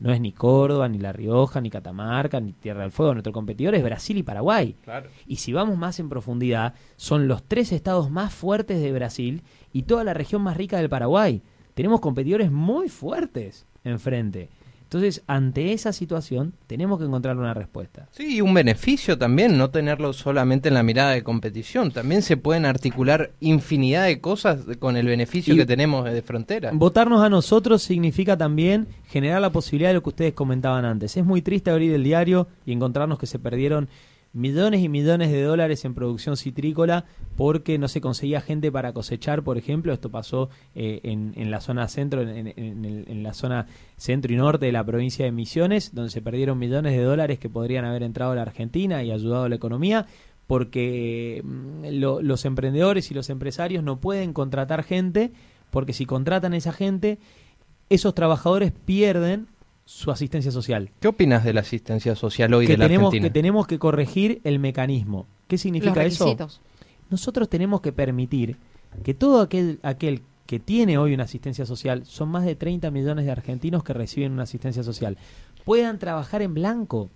no 0.00 0.12
es 0.12 0.20
ni 0.20 0.32
Córdoba, 0.32 0.88
ni 0.88 0.98
La 0.98 1.12
Rioja, 1.12 1.60
ni 1.60 1.70
Catamarca, 1.70 2.40
ni 2.40 2.52
Tierra 2.52 2.82
del 2.82 2.90
Fuego. 2.90 3.12
Nuestro 3.12 3.32
competidor 3.32 3.74
es 3.74 3.84
Brasil 3.84 4.16
y 4.16 4.22
Paraguay. 4.22 4.74
Y 5.26 5.36
si 5.36 5.52
vamos 5.52 5.76
más 5.76 6.00
en 6.00 6.08
profundidad, 6.08 6.74
son 6.96 7.28
los 7.28 7.42
tres 7.44 7.70
estados 7.70 8.10
más 8.10 8.32
fuertes 8.34 8.80
de 8.80 8.92
Brasil 8.92 9.42
y 9.72 9.82
toda 9.82 10.02
la 10.02 10.14
región 10.14 10.42
más 10.42 10.56
rica 10.56 10.78
del 10.78 10.88
Paraguay. 10.88 11.42
Tenemos 11.74 12.00
competidores 12.00 12.50
muy 12.50 12.88
fuertes 12.88 13.66
enfrente. 13.84 14.48
Entonces, 14.92 15.22
ante 15.28 15.72
esa 15.72 15.92
situación, 15.92 16.52
tenemos 16.66 16.98
que 16.98 17.04
encontrar 17.04 17.36
una 17.36 17.54
respuesta. 17.54 18.08
Sí, 18.10 18.38
y 18.38 18.40
un 18.40 18.52
beneficio 18.52 19.16
también, 19.16 19.56
no 19.56 19.70
tenerlo 19.70 20.12
solamente 20.12 20.66
en 20.66 20.74
la 20.74 20.82
mirada 20.82 21.12
de 21.12 21.22
competición. 21.22 21.92
También 21.92 22.22
se 22.22 22.36
pueden 22.36 22.64
articular 22.64 23.30
infinidad 23.38 24.06
de 24.06 24.20
cosas 24.20 24.62
con 24.80 24.96
el 24.96 25.06
beneficio 25.06 25.54
Y- 25.54 25.58
que 25.58 25.64
tenemos 25.64 26.04
de 26.06 26.22
frontera. 26.22 26.72
Votarnos 26.74 27.22
a 27.22 27.28
nosotros 27.28 27.82
significa 27.82 28.36
también 28.36 28.88
generar 29.06 29.40
la 29.40 29.50
posibilidad 29.52 29.90
de 29.90 29.94
lo 29.94 30.02
que 30.02 30.08
ustedes 30.08 30.32
comentaban 30.34 30.84
antes. 30.84 31.16
Es 31.16 31.24
muy 31.24 31.40
triste 31.40 31.70
abrir 31.70 31.92
el 31.94 32.02
diario 32.02 32.48
y 32.66 32.72
encontrarnos 32.72 33.16
que 33.20 33.26
se 33.28 33.38
perdieron 33.38 33.88
millones 34.32 34.80
y 34.82 34.88
millones 34.88 35.30
de 35.32 35.42
dólares 35.42 35.84
en 35.84 35.94
producción 35.94 36.36
citrícola 36.36 37.04
porque 37.36 37.78
no 37.78 37.88
se 37.88 38.00
conseguía 38.00 38.40
gente 38.40 38.70
para 38.70 38.92
cosechar, 38.92 39.42
por 39.42 39.58
ejemplo. 39.58 39.92
Esto 39.92 40.10
pasó 40.10 40.50
eh, 40.74 41.00
en, 41.02 41.32
en 41.36 41.50
la 41.50 41.60
zona 41.60 41.88
centro, 41.88 42.22
en, 42.22 42.46
en- 42.56 43.22
la 43.22 43.34
zona 43.34 43.66
centro 43.96 44.32
y 44.32 44.36
norte 44.36 44.66
de 44.66 44.72
la 44.72 44.84
provincia 44.84 45.24
de 45.24 45.32
Misiones, 45.32 45.94
donde 45.94 46.10
se 46.10 46.22
perdieron 46.22 46.58
millones 46.58 46.92
de 46.96 47.02
dólares 47.02 47.38
que 47.38 47.48
podrían 47.48 47.84
haber 47.84 48.02
entrado 48.04 48.32
a 48.32 48.34
la 48.36 48.42
Argentina 48.42 49.02
y 49.02 49.10
ayudado 49.10 49.44
a 49.44 49.48
la 49.48 49.56
economía 49.56 50.06
porque 50.46 51.42
mm, 51.44 51.86
lo- 52.00 52.22
los 52.22 52.44
emprendedores 52.44 53.10
y 53.10 53.14
los 53.14 53.30
empresarios 53.30 53.82
no 53.84 54.00
pueden 54.00 54.32
contratar 54.32 54.82
gente 54.82 55.32
porque 55.70 55.92
si 55.92 56.06
contratan 56.06 56.52
a 56.52 56.56
esa 56.56 56.72
gente 56.72 57.18
esos 57.88 58.14
trabajadores 58.14 58.72
pierden 58.72 59.46
su 59.90 60.12
asistencia 60.12 60.52
social. 60.52 60.92
¿Qué 61.00 61.08
opinas 61.08 61.42
de 61.42 61.52
la 61.52 61.62
asistencia 61.62 62.14
social 62.14 62.54
hoy 62.54 62.64
que 62.64 62.72
de 62.74 62.78
la 62.78 62.84
tenemos, 62.84 63.08
Argentina? 63.08 63.28
que 63.28 63.32
tenemos 63.32 63.66
que 63.66 63.80
corregir 63.80 64.40
el 64.44 64.60
mecanismo. 64.60 65.26
¿Qué 65.48 65.54
Los 65.54 65.62
significa 65.62 66.04
eso? 66.04 66.36
Nosotros 67.10 67.48
tenemos 67.48 67.80
que 67.80 67.90
permitir 67.90 68.56
que 69.02 69.14
todo 69.14 69.40
aquel, 69.40 69.80
aquel 69.82 70.22
que 70.46 70.60
tiene 70.60 70.96
hoy 70.96 71.12
una 71.12 71.24
asistencia 71.24 71.66
social, 71.66 72.06
son 72.06 72.28
más 72.28 72.44
de 72.44 72.54
30 72.54 72.88
millones 72.92 73.24
de 73.24 73.32
argentinos 73.32 73.82
que 73.82 73.92
reciben 73.92 74.30
una 74.30 74.44
asistencia 74.44 74.84
social, 74.84 75.18
puedan 75.64 75.98
trabajar 75.98 76.40
en 76.40 76.54
blanco. 76.54 77.10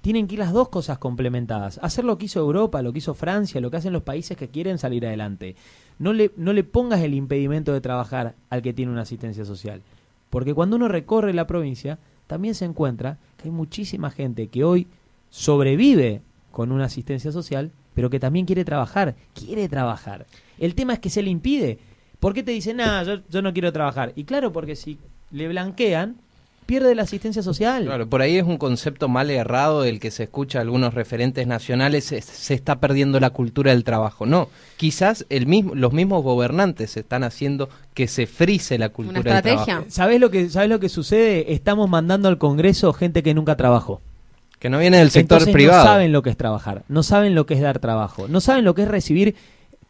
Tienen 0.00 0.28
que 0.28 0.34
ir 0.34 0.38
las 0.38 0.52
dos 0.52 0.68
cosas 0.68 0.98
complementadas. 0.98 1.80
Hacer 1.82 2.04
lo 2.04 2.18
que 2.18 2.26
hizo 2.26 2.38
Europa, 2.38 2.82
lo 2.82 2.92
que 2.92 2.98
hizo 2.98 3.14
Francia, 3.14 3.60
lo 3.60 3.70
que 3.70 3.78
hacen 3.78 3.92
los 3.92 4.04
países 4.04 4.36
que 4.36 4.48
quieren 4.48 4.78
salir 4.78 5.04
adelante. 5.04 5.56
No 5.98 6.12
le, 6.12 6.30
no 6.36 6.52
le 6.52 6.62
pongas 6.62 7.00
el 7.00 7.14
impedimento 7.14 7.72
de 7.72 7.80
trabajar 7.80 8.36
al 8.48 8.62
que 8.62 8.72
tiene 8.72 8.92
una 8.92 9.02
asistencia 9.02 9.44
social. 9.44 9.82
Porque 10.30 10.54
cuando 10.54 10.76
uno 10.76 10.86
recorre 10.86 11.34
la 11.34 11.46
provincia, 11.48 11.98
también 12.26 12.54
se 12.54 12.64
encuentra 12.64 13.18
que 13.36 13.44
hay 13.44 13.50
muchísima 13.50 14.10
gente 14.10 14.48
que 14.48 14.64
hoy 14.64 14.88
sobrevive 15.30 16.22
con 16.50 16.72
una 16.72 16.84
asistencia 16.84 17.32
social, 17.32 17.72
pero 17.94 18.10
que 18.10 18.20
también 18.20 18.46
quiere 18.46 18.64
trabajar, 18.64 19.16
quiere 19.34 19.68
trabajar. 19.68 20.26
El 20.58 20.74
tema 20.74 20.94
es 20.94 20.98
que 20.98 21.10
se 21.10 21.22
le 21.22 21.30
impide. 21.30 21.78
¿Por 22.20 22.34
qué 22.34 22.42
te 22.42 22.52
dicen, 22.52 22.76
nada, 22.76 23.02
yo, 23.02 23.22
yo 23.28 23.42
no 23.42 23.52
quiero 23.52 23.72
trabajar? 23.72 24.12
Y 24.14 24.24
claro, 24.24 24.52
porque 24.52 24.76
si 24.76 24.98
le 25.30 25.48
blanquean, 25.48 26.16
pierde 26.66 26.94
la 26.94 27.02
asistencia 27.02 27.42
social. 27.42 27.84
Claro, 27.84 28.06
por 28.08 28.22
ahí 28.22 28.36
es 28.36 28.44
un 28.44 28.56
concepto 28.58 29.08
mal 29.08 29.30
errado 29.30 29.82
del 29.82 30.00
que 30.00 30.10
se 30.10 30.24
escucha 30.24 30.58
a 30.58 30.62
algunos 30.62 30.94
referentes 30.94 31.46
nacionales, 31.46 32.04
se, 32.04 32.20
se 32.22 32.54
está 32.54 32.80
perdiendo 32.80 33.20
la 33.20 33.30
cultura 33.30 33.72
del 33.72 33.84
trabajo. 33.84 34.26
No, 34.26 34.48
quizás 34.76 35.26
el 35.28 35.46
mismo, 35.46 35.74
los 35.74 35.92
mismos 35.92 36.22
gobernantes 36.22 36.96
están 36.96 37.24
haciendo 37.24 37.68
que 37.94 38.08
se 38.08 38.26
frise 38.26 38.78
la 38.78 38.88
cultura 38.88 39.22
del 39.22 39.26
estrategia. 39.36 39.64
trabajo. 39.64 39.90
¿Sabés 39.90 40.20
lo, 40.20 40.30
que, 40.30 40.48
¿Sabés 40.48 40.68
lo 40.68 40.80
que 40.80 40.88
sucede? 40.88 41.52
Estamos 41.52 41.88
mandando 41.88 42.28
al 42.28 42.38
Congreso 42.38 42.92
gente 42.92 43.22
que 43.22 43.34
nunca 43.34 43.56
trabajó. 43.56 44.00
Que 44.58 44.70
no 44.70 44.78
viene 44.78 44.98
del 44.98 45.10
sector 45.10 45.38
Entonces 45.38 45.52
privado. 45.52 45.84
no 45.84 45.90
saben 45.90 46.12
lo 46.12 46.22
que 46.22 46.30
es 46.30 46.36
trabajar, 46.36 46.84
no 46.88 47.02
saben 47.02 47.34
lo 47.34 47.46
que 47.46 47.54
es 47.54 47.60
dar 47.60 47.80
trabajo, 47.80 48.28
no 48.28 48.40
saben 48.40 48.64
lo 48.64 48.74
que 48.76 48.82
es 48.82 48.88
recibir, 48.88 49.34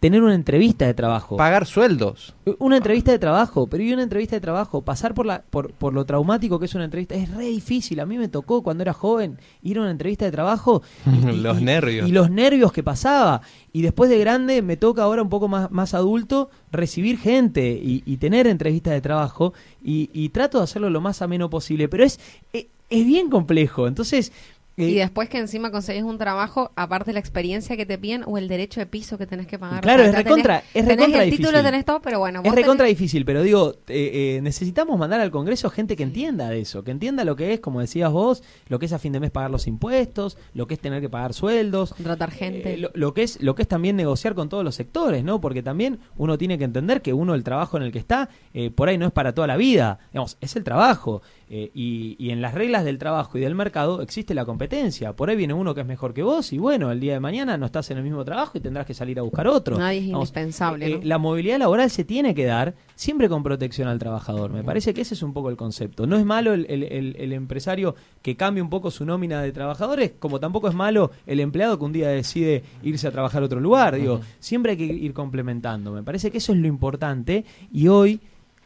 tener 0.03 0.21
una 0.21 0.35
entrevista 0.35 0.85
de 0.85 0.95
trabajo. 0.95 1.37
Pagar 1.37 1.65
sueldos. 1.65 2.35
Una 2.59 2.79
entrevista 2.79 3.13
de 3.13 3.21
trabajo, 3.21 3.69
pero 3.69 3.85
y 3.85 3.93
una 3.93 4.03
entrevista 4.03 4.35
de 4.35 4.41
trabajo, 4.41 4.83
pasar 4.83 5.15
por, 5.15 5.27
la, 5.27 5.43
por, 5.43 5.73
por 5.75 5.95
lo 5.95 6.05
traumático 6.05 6.59
que 6.59 6.65
es 6.65 6.75
una 6.75 6.87
entrevista, 6.87 7.15
es 7.15 7.33
re 7.33 7.45
difícil. 7.45 8.01
A 8.01 8.05
mí 8.05 8.19
me 8.19 8.27
tocó 8.27 8.65
cuando 8.65 8.83
era 8.83 8.95
joven 8.95 9.39
ir 9.63 9.79
a 9.79 9.83
una 9.83 9.93
entrevista 9.93 10.25
de 10.25 10.33
trabajo. 10.33 10.83
Los 11.37 11.63
nervios. 11.63 12.09
Y 12.09 12.11
los 12.11 12.33
nervios 12.33 12.73
que 12.73 12.83
pasaba. 12.83 13.43
Y 13.73 13.83
después 13.83 14.11
de 14.11 14.19
grande 14.19 14.61
me 14.61 14.77
toca 14.77 15.05
ahora 15.05 15.23
un 15.23 15.29
poco 15.29 15.47
más, 15.47 15.71
más 15.71 15.95
adulto 15.95 16.51
recibir 16.73 17.17
gente 17.17 17.71
y, 17.71 18.03
y 18.05 18.17
tener 18.17 18.49
entrevistas 18.49 18.95
de 18.95 19.03
trabajo. 19.03 19.55
Y, 19.85 20.11
y 20.13 20.31
trato 20.31 20.59
de 20.59 20.65
hacerlo 20.65 20.91
lo 20.91 21.01
más 21.01 21.23
ameno 21.23 21.49
posible. 21.49 21.89
Pero 21.89 22.03
es, 22.03 22.19
es, 22.53 22.67
es 22.91 23.07
bien 23.07 23.31
complejo. 23.31 23.87
Entonces... 23.87 24.33
Y 24.75 24.95
después 24.95 25.29
que 25.29 25.38
encima 25.38 25.71
conseguís 25.71 26.02
un 26.02 26.17
trabajo, 26.17 26.73
aparte 26.76 27.11
de 27.11 27.12
la 27.14 27.21
experiencia 27.21 27.76
que 27.76 27.85
te 27.85 27.99
piden 27.99 28.25
o 28.26 28.38
el 28.38 28.49
derecho 28.49 28.81
de 28.81 28.87
piso 28.87 29.19
que 29.19 29.26
tenés 29.26 29.47
que 29.47 29.59
pagar. 29.59 29.83
Claro, 29.83 30.02
O 30.05 30.07
sea, 30.07 30.21
es 30.21 30.25
recontra- 30.26 30.61
tenés, 30.61 30.64
es 30.64 30.73
tenés 30.73 30.88
recontra 30.97 31.25
el 31.25 31.31
título, 31.31 31.49
difícil. 31.50 31.64
tenés 31.71 31.85
todo, 31.85 32.00
pero 32.00 32.19
bueno. 32.21 32.41
Es 32.43 32.55
recontra 32.55 32.87
tenés- 32.87 32.88
difícil, 32.88 33.25
pero 33.26 33.43
digo, 33.43 33.75
eh, 33.88 34.37
eh, 34.38 34.41
necesitamos 34.43 34.99
mandar 34.99 35.21
al 35.21 35.31
Congreso 35.31 35.69
gente 35.69 35.95
que 35.95 36.02
entienda 36.02 36.49
de 36.49 36.61
eso, 36.61 36.83
que 36.85 36.91
entienda 36.91 37.25
lo 37.25 37.37
que 37.37 37.52
es, 37.52 37.61
como 37.61 37.81
decías 37.81 38.11
vos, 38.11 38.43
lo 38.69 38.79
que 38.79 38.87
es 38.87 38.93
a 38.95 38.99
fin 38.99 39.12
de 39.12 39.21
mes 39.21 39.31
pagar 39.31 39.50
los 39.50 39.67
impuestos, 39.67 40.38
lo 40.55 40.67
que 40.67 40.75
es 40.75 40.81
tener 40.81 41.02
que 41.02 41.11
pagar 41.11 41.35
sueldos, 41.35 41.92
Contratar 41.92 42.31
gente. 42.31 42.75
eh, 42.75 42.77
lo, 42.79 42.90
lo 42.94 43.12
que 43.12 43.25
es 43.25 43.42
lo 43.42 43.55
que 43.55 43.62
es 43.62 43.68
también 43.68 43.97
negociar 43.97 44.35
con 44.35 44.49
todos 44.49 44.64
los 44.64 44.75
sectores, 44.75 45.23
¿no? 45.23 45.40
Porque 45.40 45.62
también 45.62 45.99
uno 46.16 46.38
tiene 46.38 46.57
que 46.57 46.64
entender 46.64 47.03
que 47.03 47.12
uno 47.12 47.35
el 47.35 47.44
trabajo 47.44 47.77
en 47.77 47.83
el 47.83 47.92
que 47.92 47.99
está 47.99 48.31
eh, 48.55 48.70
por 48.70 48.88
ahí 48.88 48.97
no 48.97 49.07
es 49.07 49.12
para 49.12 49.35
toda 49.35 49.47
la 49.47 49.57
vida, 49.59 49.99
digamos, 50.12 50.38
es 50.40 50.57
el 50.57 50.64
trabajo 50.64 51.20
eh, 51.55 51.71
y, 51.75 52.17
y 52.19 52.31
en 52.31 52.41
las 52.41 52.55
reglas 52.55 52.83
del 52.83 52.97
trabajo 52.97 53.37
y 53.37 53.43
del 53.43 53.55
mercado 53.55 54.01
existe 54.01 54.33
la 54.35 54.47
competencia. 54.47 55.12
Por 55.15 55.29
ahí 55.29 55.37
viene 55.37 55.53
uno 55.53 55.75
que 55.75 55.83
es 55.83 55.87
mejor 55.87 56.15
que 56.15 56.23
vos 56.23 56.51
y 56.55 56.57
bueno, 56.59 56.91
el 56.91 56.99
día 56.99 57.12
de 57.12 57.21
mañana 57.21 57.59
no 57.59 57.67
estás 57.67 57.91
en 57.91 57.99
el 57.99 58.03
mismo 58.05 58.25
trabajo 58.25 58.57
y 58.57 58.61
tendrás 58.61 58.87
que 58.87 58.95
salir 58.95 59.19
a 59.19 59.23
buscar 59.23 59.47
otro. 59.47 59.77
Nadie 59.77 59.99
es 59.99 60.05
indispensable, 60.07 60.87
eh, 60.87 60.97
¿no? 60.97 61.01
La 61.05 61.19
movilidad 61.19 61.59
laboral 61.59 61.91
se 61.91 62.05
tiene 62.05 62.35
que 62.35 62.47
dar 62.47 62.75
siempre 62.95 63.29
con 63.29 63.43
protección 63.43 63.87
al 63.87 63.99
trabajador. 63.99 64.51
Me 64.51 64.65
parece 64.65 64.95
que 64.95 65.03
ese 65.03 65.12
es 65.12 65.23
un 65.23 65.35
poco 65.35 65.51
el 65.51 65.57
concepto. 65.59 66.07
No 66.07 66.17
es 66.17 66.25
malo 66.25 66.55
el, 66.55 66.65
el- 66.71 66.85
el- 66.85 67.17
el 67.19 67.33
empresario 67.35 67.95
que 68.23 68.35
cambie 68.35 68.62
un 68.62 68.71
poco 68.71 68.91
su 68.91 69.05
nómina 69.05 69.43
de 69.43 69.53
trabajadores, 69.53 70.12
como 70.19 70.41
tampoco 70.41 70.69
es 70.71 70.75
malo 70.75 71.11
el 71.27 71.38
empleado 71.41 71.79
que 71.79 71.85
un 71.85 71.93
día 71.93 72.09
decide 72.09 72.62
irse 72.83 73.07
a 73.09 73.11
trabajar 73.11 73.43
a 73.43 73.47
otro 73.47 73.61
lugar. 73.61 73.97
Digo, 73.97 74.23
siempre 74.41 74.73
hay 74.73 74.79
que 74.79 74.85
ir 74.87 75.12
complementando. 75.12 75.93
Me 75.93 76.03
parece 76.03 76.31
que 76.31 76.38
eso 76.38 76.53
es 76.55 76.59
lo 76.59 76.67
importante 76.67 77.45
y 77.71 77.88
hoy 77.88 78.21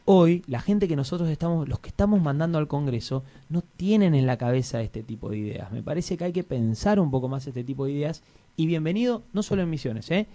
hoy 0.07 0.43
la 0.47 0.61
gente 0.61 0.89
que 0.89 0.97
nosotros 0.97 1.29
estamos, 1.29 1.69
los 1.69 1.81
que 1.81 1.89
estamos 1.89 2.23
mandando 2.23 2.59
al 2.59 2.69
Congreso, 2.69 3.25
no 3.51 3.63
tienen 3.63 4.15
en 4.15 4.27
la 4.27 4.39
cabeza 4.39 4.81
este 4.81 5.03
tipo 5.03 5.29
de 5.29 5.39
ideas. 5.39 5.71
Me 5.73 5.83
parece 5.83 6.17
que 6.17 6.25
hay 6.25 6.33
que 6.33 6.45
pensar 6.45 6.99
un 6.99 7.11
poco 7.11 7.29
más 7.29 7.47
este 7.47 7.65
tipo 7.65 7.85
de 7.85 7.93
ideas 7.93 8.23
y 8.57 8.67
bienvenido 8.67 9.23
no 9.33 9.43
solo 9.43 9.63
en 9.63 9.71
Misiones, 9.71 10.11
¿eh? 10.11 10.27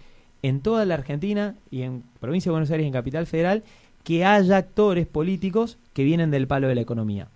en 0.43 0.61
toda 0.61 0.85
la 0.85 0.95
Argentina 0.95 1.55
y 1.71 1.81
en 1.81 2.03
Provincia 2.19 2.49
de 2.49 2.53
Buenos 2.53 2.69
Aires 2.69 2.83
y 2.83 2.87
en 2.87 2.93
Capital 2.93 3.25
Federal, 3.25 3.63
que 4.03 4.25
haya 4.25 4.57
actores 4.57 5.07
políticos 5.07 5.77
que 5.93 6.03
vienen 6.03 6.31
del 6.31 6.47
palo 6.47 6.67
de 6.67 6.75
la 6.75 6.81
economía. 6.81 7.29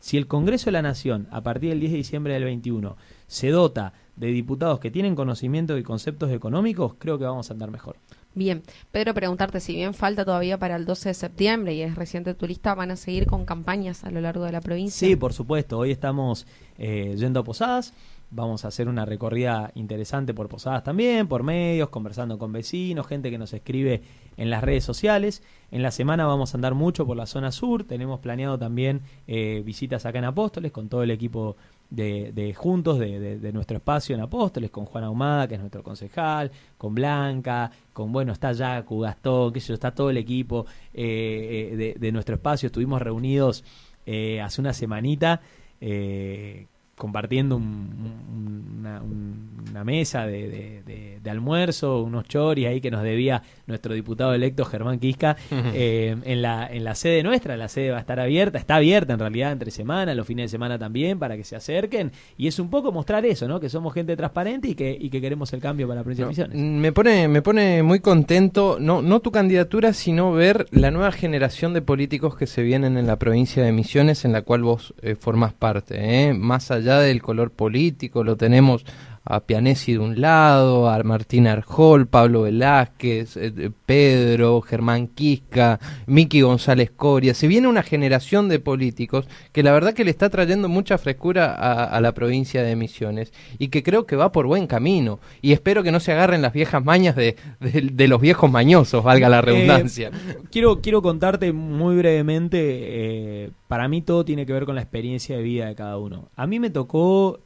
Si 0.00 0.16
el 0.16 0.26
Congreso 0.26 0.66
de 0.66 0.72
la 0.72 0.82
Nación, 0.82 1.26
a 1.30 1.40
partir 1.40 1.70
del 1.70 1.80
10 1.80 1.92
de 1.92 1.98
diciembre 1.98 2.34
del 2.34 2.44
21, 2.44 2.96
se 3.26 3.48
dota 3.48 3.94
de 4.16 4.28
diputados 4.28 4.78
que 4.78 4.90
tienen 4.90 5.14
conocimiento 5.14 5.74
de 5.74 5.82
conceptos 5.82 6.30
económicos, 6.30 6.94
creo 6.98 7.18
que 7.18 7.24
vamos 7.24 7.50
a 7.50 7.54
andar 7.54 7.70
mejor. 7.70 7.96
Bien, 8.38 8.62
Pedro, 8.92 9.14
preguntarte, 9.14 9.58
si 9.58 9.74
bien 9.74 9.94
falta 9.94 10.24
todavía 10.24 10.58
para 10.58 10.76
el 10.76 10.84
12 10.84 11.08
de 11.08 11.14
septiembre 11.14 11.74
y 11.74 11.82
es 11.82 11.96
reciente 11.96 12.34
turista, 12.34 12.72
¿van 12.76 12.92
a 12.92 12.96
seguir 12.96 13.26
con 13.26 13.44
campañas 13.44 14.04
a 14.04 14.12
lo 14.12 14.20
largo 14.20 14.44
de 14.44 14.52
la 14.52 14.60
provincia? 14.60 15.08
Sí, 15.08 15.16
por 15.16 15.32
supuesto. 15.32 15.76
Hoy 15.76 15.90
estamos 15.90 16.46
eh, 16.78 17.16
yendo 17.18 17.40
a 17.40 17.44
Posadas. 17.44 17.94
Vamos 18.30 18.64
a 18.64 18.68
hacer 18.68 18.88
una 18.88 19.04
recorrida 19.04 19.72
interesante 19.74 20.34
por 20.34 20.48
Posadas 20.48 20.84
también, 20.84 21.26
por 21.26 21.42
medios, 21.42 21.88
conversando 21.88 22.38
con 22.38 22.52
vecinos, 22.52 23.08
gente 23.08 23.30
que 23.30 23.38
nos 23.38 23.52
escribe 23.54 24.02
en 24.36 24.50
las 24.50 24.62
redes 24.62 24.84
sociales. 24.84 25.42
En 25.72 25.82
la 25.82 25.90
semana 25.90 26.24
vamos 26.24 26.54
a 26.54 26.58
andar 26.58 26.74
mucho 26.74 27.06
por 27.06 27.16
la 27.16 27.26
zona 27.26 27.50
sur. 27.50 27.82
Tenemos 27.82 28.20
planeado 28.20 28.56
también 28.56 29.00
eh, 29.26 29.62
visitas 29.64 30.06
acá 30.06 30.18
en 30.20 30.26
Apóstoles 30.26 30.70
con 30.70 30.88
todo 30.88 31.02
el 31.02 31.10
equipo 31.10 31.56
de, 31.90 32.32
de 32.32 32.52
Juntos, 32.54 32.98
de, 32.98 33.18
de- 33.18 33.38
de 33.38 33.52
nuestro 33.52 33.76
espacio 33.78 34.14
en 34.14 34.20
Apóstoles, 34.20 34.70
con 34.70 34.84
Juan 34.84 35.04
Ahumada, 35.04 35.48
que 35.48 35.54
es 35.54 35.60
nuestro 35.60 35.82
concejal, 35.82 36.50
con 36.76 36.94
Blanca, 36.94 37.70
con, 37.92 38.12
bueno, 38.12 38.32
está 38.32 38.52
Yacu, 38.52 39.00
Gastón, 39.00 39.52
que 39.52 39.58
está 39.58 39.92
todo 39.94 40.10
el 40.10 40.16
equipo 40.18 40.66
eh, 40.92 41.70
eh, 41.72 41.76
de, 41.76 41.94
de 41.98 42.12
nuestro 42.12 42.34
espacio. 42.34 42.66
Estuvimos 42.66 43.00
reunidos 43.00 43.64
eh, 44.06 44.40
hace 44.40 44.60
una 44.60 44.72
semanita 44.72 45.40
eh, 45.80 46.66
compartiendo 46.98 47.56
un- 47.56 47.64
un- 47.64 48.78
una, 48.80 49.00
un- 49.02 49.48
una 49.70 49.84
mesa 49.84 50.26
de, 50.26 50.48
de- 50.48 50.82
de- 50.86 51.08
de 51.22 51.30
almuerzo, 51.30 52.02
unos 52.04 52.26
choris 52.28 52.66
ahí 52.68 52.80
que 52.80 52.90
nos 52.92 53.02
debía 53.02 53.42
nuestro 53.66 53.92
diputado 53.92 54.32
electo 54.32 54.64
Germán 54.64 54.98
Quisca 54.98 55.36
eh, 55.50 56.16
en, 56.24 56.42
la, 56.42 56.66
en 56.72 56.84
la 56.84 56.94
sede 56.94 57.22
nuestra. 57.22 57.56
La 57.56 57.68
sede 57.68 57.90
va 57.90 57.98
a 57.98 58.00
estar 58.00 58.18
abierta, 58.20 58.56
está 58.56 58.76
abierta 58.76 59.12
en 59.14 59.18
realidad 59.18 59.52
entre 59.52 59.70
semana, 59.72 60.14
los 60.14 60.26
fines 60.26 60.44
de 60.44 60.48
semana 60.48 60.78
también, 60.78 61.18
para 61.18 61.36
que 61.36 61.44
se 61.44 61.56
acerquen. 61.56 62.12
Y 62.38 62.46
es 62.46 62.58
un 62.60 62.70
poco 62.70 62.92
mostrar 62.92 63.26
eso, 63.26 63.46
¿no? 63.48 63.58
Que 63.60 63.68
somos 63.68 63.92
gente 63.92 64.16
transparente 64.16 64.68
y 64.68 64.74
que, 64.74 64.96
y 64.98 65.10
que 65.10 65.20
queremos 65.20 65.52
el 65.52 65.60
cambio 65.60 65.86
para 65.88 66.00
la 66.00 66.04
provincia 66.04 66.24
No, 66.24 66.28
de 66.32 66.48
Misiones. 66.48 66.56
me 66.80 66.92
pone 66.92 67.28
me 67.28 67.42
pone 67.42 67.82
muy 67.82 68.00
contento 68.00 68.78
no 68.80 69.02
no 69.02 69.20
tu 69.20 69.30
candidatura 69.32 69.92
sino 69.92 70.32
ver 70.32 70.66
la 70.70 70.90
nueva 70.90 71.12
generación 71.12 71.74
de 71.74 71.82
políticos 71.82 72.36
que 72.36 72.46
se 72.46 72.62
vienen 72.62 72.96
en 72.96 73.06
la 73.06 73.16
provincia 73.16 73.62
de 73.62 73.72
Misiones 73.72 74.24
en 74.24 74.32
la 74.32 74.42
cual 74.42 74.62
vos 74.62 74.94
eh, 75.02 75.14
formás 75.14 75.52
parte 75.52 76.28
¿eh? 76.28 76.32
más 76.32 76.70
allá 76.70 76.87
del 76.96 77.22
color 77.22 77.52
político 77.52 78.24
lo 78.24 78.36
tenemos 78.36 78.84
a 79.30 79.40
Pianesi 79.40 79.92
de 79.92 79.98
un 79.98 80.20
lado, 80.20 80.88
a 80.88 81.02
Martín 81.02 81.46
Arjol, 81.46 82.06
Pablo 82.06 82.42
Velázquez, 82.42 83.36
eh, 83.36 83.70
Pedro, 83.84 84.60
Germán 84.62 85.08
Quisca, 85.08 85.78
Miki 86.06 86.40
González 86.40 86.90
Coria. 86.90 87.34
Se 87.34 87.46
viene 87.46 87.68
una 87.68 87.82
generación 87.82 88.48
de 88.48 88.58
políticos 88.58 89.28
que 89.52 89.62
la 89.62 89.72
verdad 89.72 89.92
que 89.92 90.04
le 90.04 90.10
está 90.10 90.30
trayendo 90.30 90.68
mucha 90.68 90.96
frescura 90.96 91.54
a, 91.54 91.84
a 91.84 92.00
la 92.00 92.12
provincia 92.12 92.62
de 92.62 92.74
Misiones 92.74 93.32
y 93.58 93.68
que 93.68 93.82
creo 93.82 94.06
que 94.06 94.16
va 94.16 94.32
por 94.32 94.46
buen 94.46 94.66
camino. 94.66 95.20
Y 95.42 95.52
espero 95.52 95.82
que 95.82 95.92
no 95.92 96.00
se 96.00 96.12
agarren 96.12 96.40
las 96.42 96.52
viejas 96.54 96.82
mañas 96.84 97.14
de, 97.14 97.36
de- 97.60 97.90
de 97.92 98.08
los 98.08 98.20
viejos 98.20 98.50
mañosos, 98.50 99.04
valga 99.04 99.28
la 99.28 99.42
redundancia. 99.42 100.08
Eh, 100.08 100.36
quiero, 100.50 100.80
quiero 100.80 101.02
contarte 101.02 101.52
muy 101.52 101.96
brevemente, 101.96 102.58
eh, 102.62 103.50
para 103.68 103.88
mí 103.88 104.00
todo 104.00 104.24
tiene 104.24 104.46
que 104.46 104.52
ver 104.54 104.64
con 104.64 104.74
la 104.76 104.80
experiencia 104.82 105.36
de 105.36 105.42
vida 105.42 105.66
de 105.66 105.74
cada 105.74 105.98
uno. 105.98 106.28
A 106.36 106.46
mí 106.46 106.58
me 106.60 106.70
tocó 106.70 107.40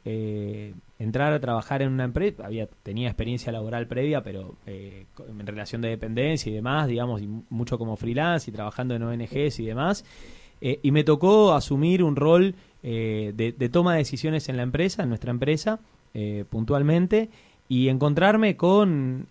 entrar 1.03 1.33
a 1.33 1.39
trabajar 1.39 1.81
en 1.81 1.91
una 1.91 2.05
empresa, 2.05 2.45
había, 2.45 2.67
tenía 2.83 3.07
experiencia 3.07 3.51
laboral 3.51 3.87
previa, 3.87 4.23
pero 4.23 4.55
eh, 4.65 5.05
en 5.27 5.45
relación 5.45 5.81
de 5.81 5.89
dependencia 5.89 6.49
y 6.51 6.55
demás, 6.55 6.87
digamos, 6.87 7.21
y 7.21 7.29
mucho 7.49 7.77
como 7.77 7.95
freelance 7.95 8.49
y 8.49 8.53
trabajando 8.53 8.95
en 8.95 9.03
ONGs 9.03 9.59
y 9.59 9.65
demás. 9.65 10.05
Eh, 10.65 10.79
y 10.81 10.91
me 10.91 11.03
tocó 11.03 11.53
asumir 11.53 12.01
un 12.03 12.15
rol 12.15 12.55
eh, 12.83 13.33
de, 13.35 13.51
de 13.51 13.67
toma 13.67 13.91
de 13.93 13.97
decisiones 13.97 14.47
en 14.47 14.55
la 14.55 14.63
empresa, 14.63 15.03
en 15.03 15.09
nuestra 15.09 15.31
empresa, 15.31 15.81
eh, 16.13 16.45
puntualmente. 16.49 17.29
y 17.67 17.89
encontrarme 17.89 18.55
con 18.55 19.27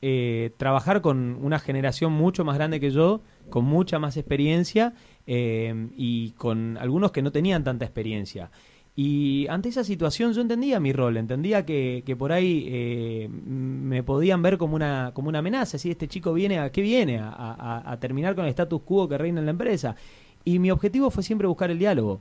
trabajar 0.57 1.01
con 1.01 1.39
una 1.43 1.59
generación 1.59 2.13
mucho 2.13 2.45
más 2.45 2.57
grande 2.57 2.81
que 2.81 2.91
yo, 2.91 3.21
con 3.51 3.65
mucha 3.65 3.99
más 3.99 4.17
experiencia 4.17 4.95
y 5.27 6.31
con 6.33 6.77
algunos 6.79 7.13
que 7.13 7.23
no 7.23 7.31
tenían 7.31 7.63
tanta 7.63 7.85
experiencia. 7.85 8.51
Y 8.95 9.47
ante 9.49 9.71
esa 9.71 9.85
situación 9.85 10.35
yo 10.35 10.43
entendía 10.43 10.79
mi 10.79 10.93
rol, 10.93 11.17
entendía 11.17 11.65
que, 11.65 12.03
que 12.05 12.15
por 12.15 12.31
ahí 12.31 12.67
eh, 12.69 13.29
me 13.29 14.03
podían 14.03 14.43
ver 14.43 14.59
como 14.59 14.77
una, 14.77 15.13
como 15.15 15.31
una 15.31 15.39
amenaza, 15.39 15.79
si 15.79 15.91
este 15.91 16.09
chico 16.09 16.35
viene 16.35 16.59
a 16.59 16.71
qué 16.71 16.83
viene, 16.83 17.19
a, 17.23 17.97
terminar 18.01 18.35
con 18.35 18.45
el 18.45 18.51
status 18.51 18.83
quo 18.83 19.09
que 19.09 19.17
reina 19.17 19.41
en 19.41 19.47
la 19.47 19.53
empresa. 19.53 19.97
Y 20.45 20.59
mi 20.59 20.71
objetivo 20.71 21.11
fue 21.11 21.23
siempre 21.23 21.49
buscar 21.49 21.71
el 21.71 21.79
diálogo, 21.79 22.21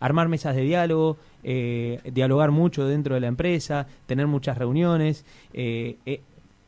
armar 0.00 0.28
mesas 0.28 0.56
de 0.56 0.62
diálogo, 0.62 1.18
eh, 1.44 2.00
dialogar 2.12 2.50
mucho 2.50 2.84
dentro 2.84 3.14
de 3.14 3.20
la 3.20 3.28
empresa, 3.28 3.86
tener 4.06 4.26
muchas 4.26 4.58
reuniones, 4.58 5.24
eh, 5.52 5.98
eh, 6.04 6.22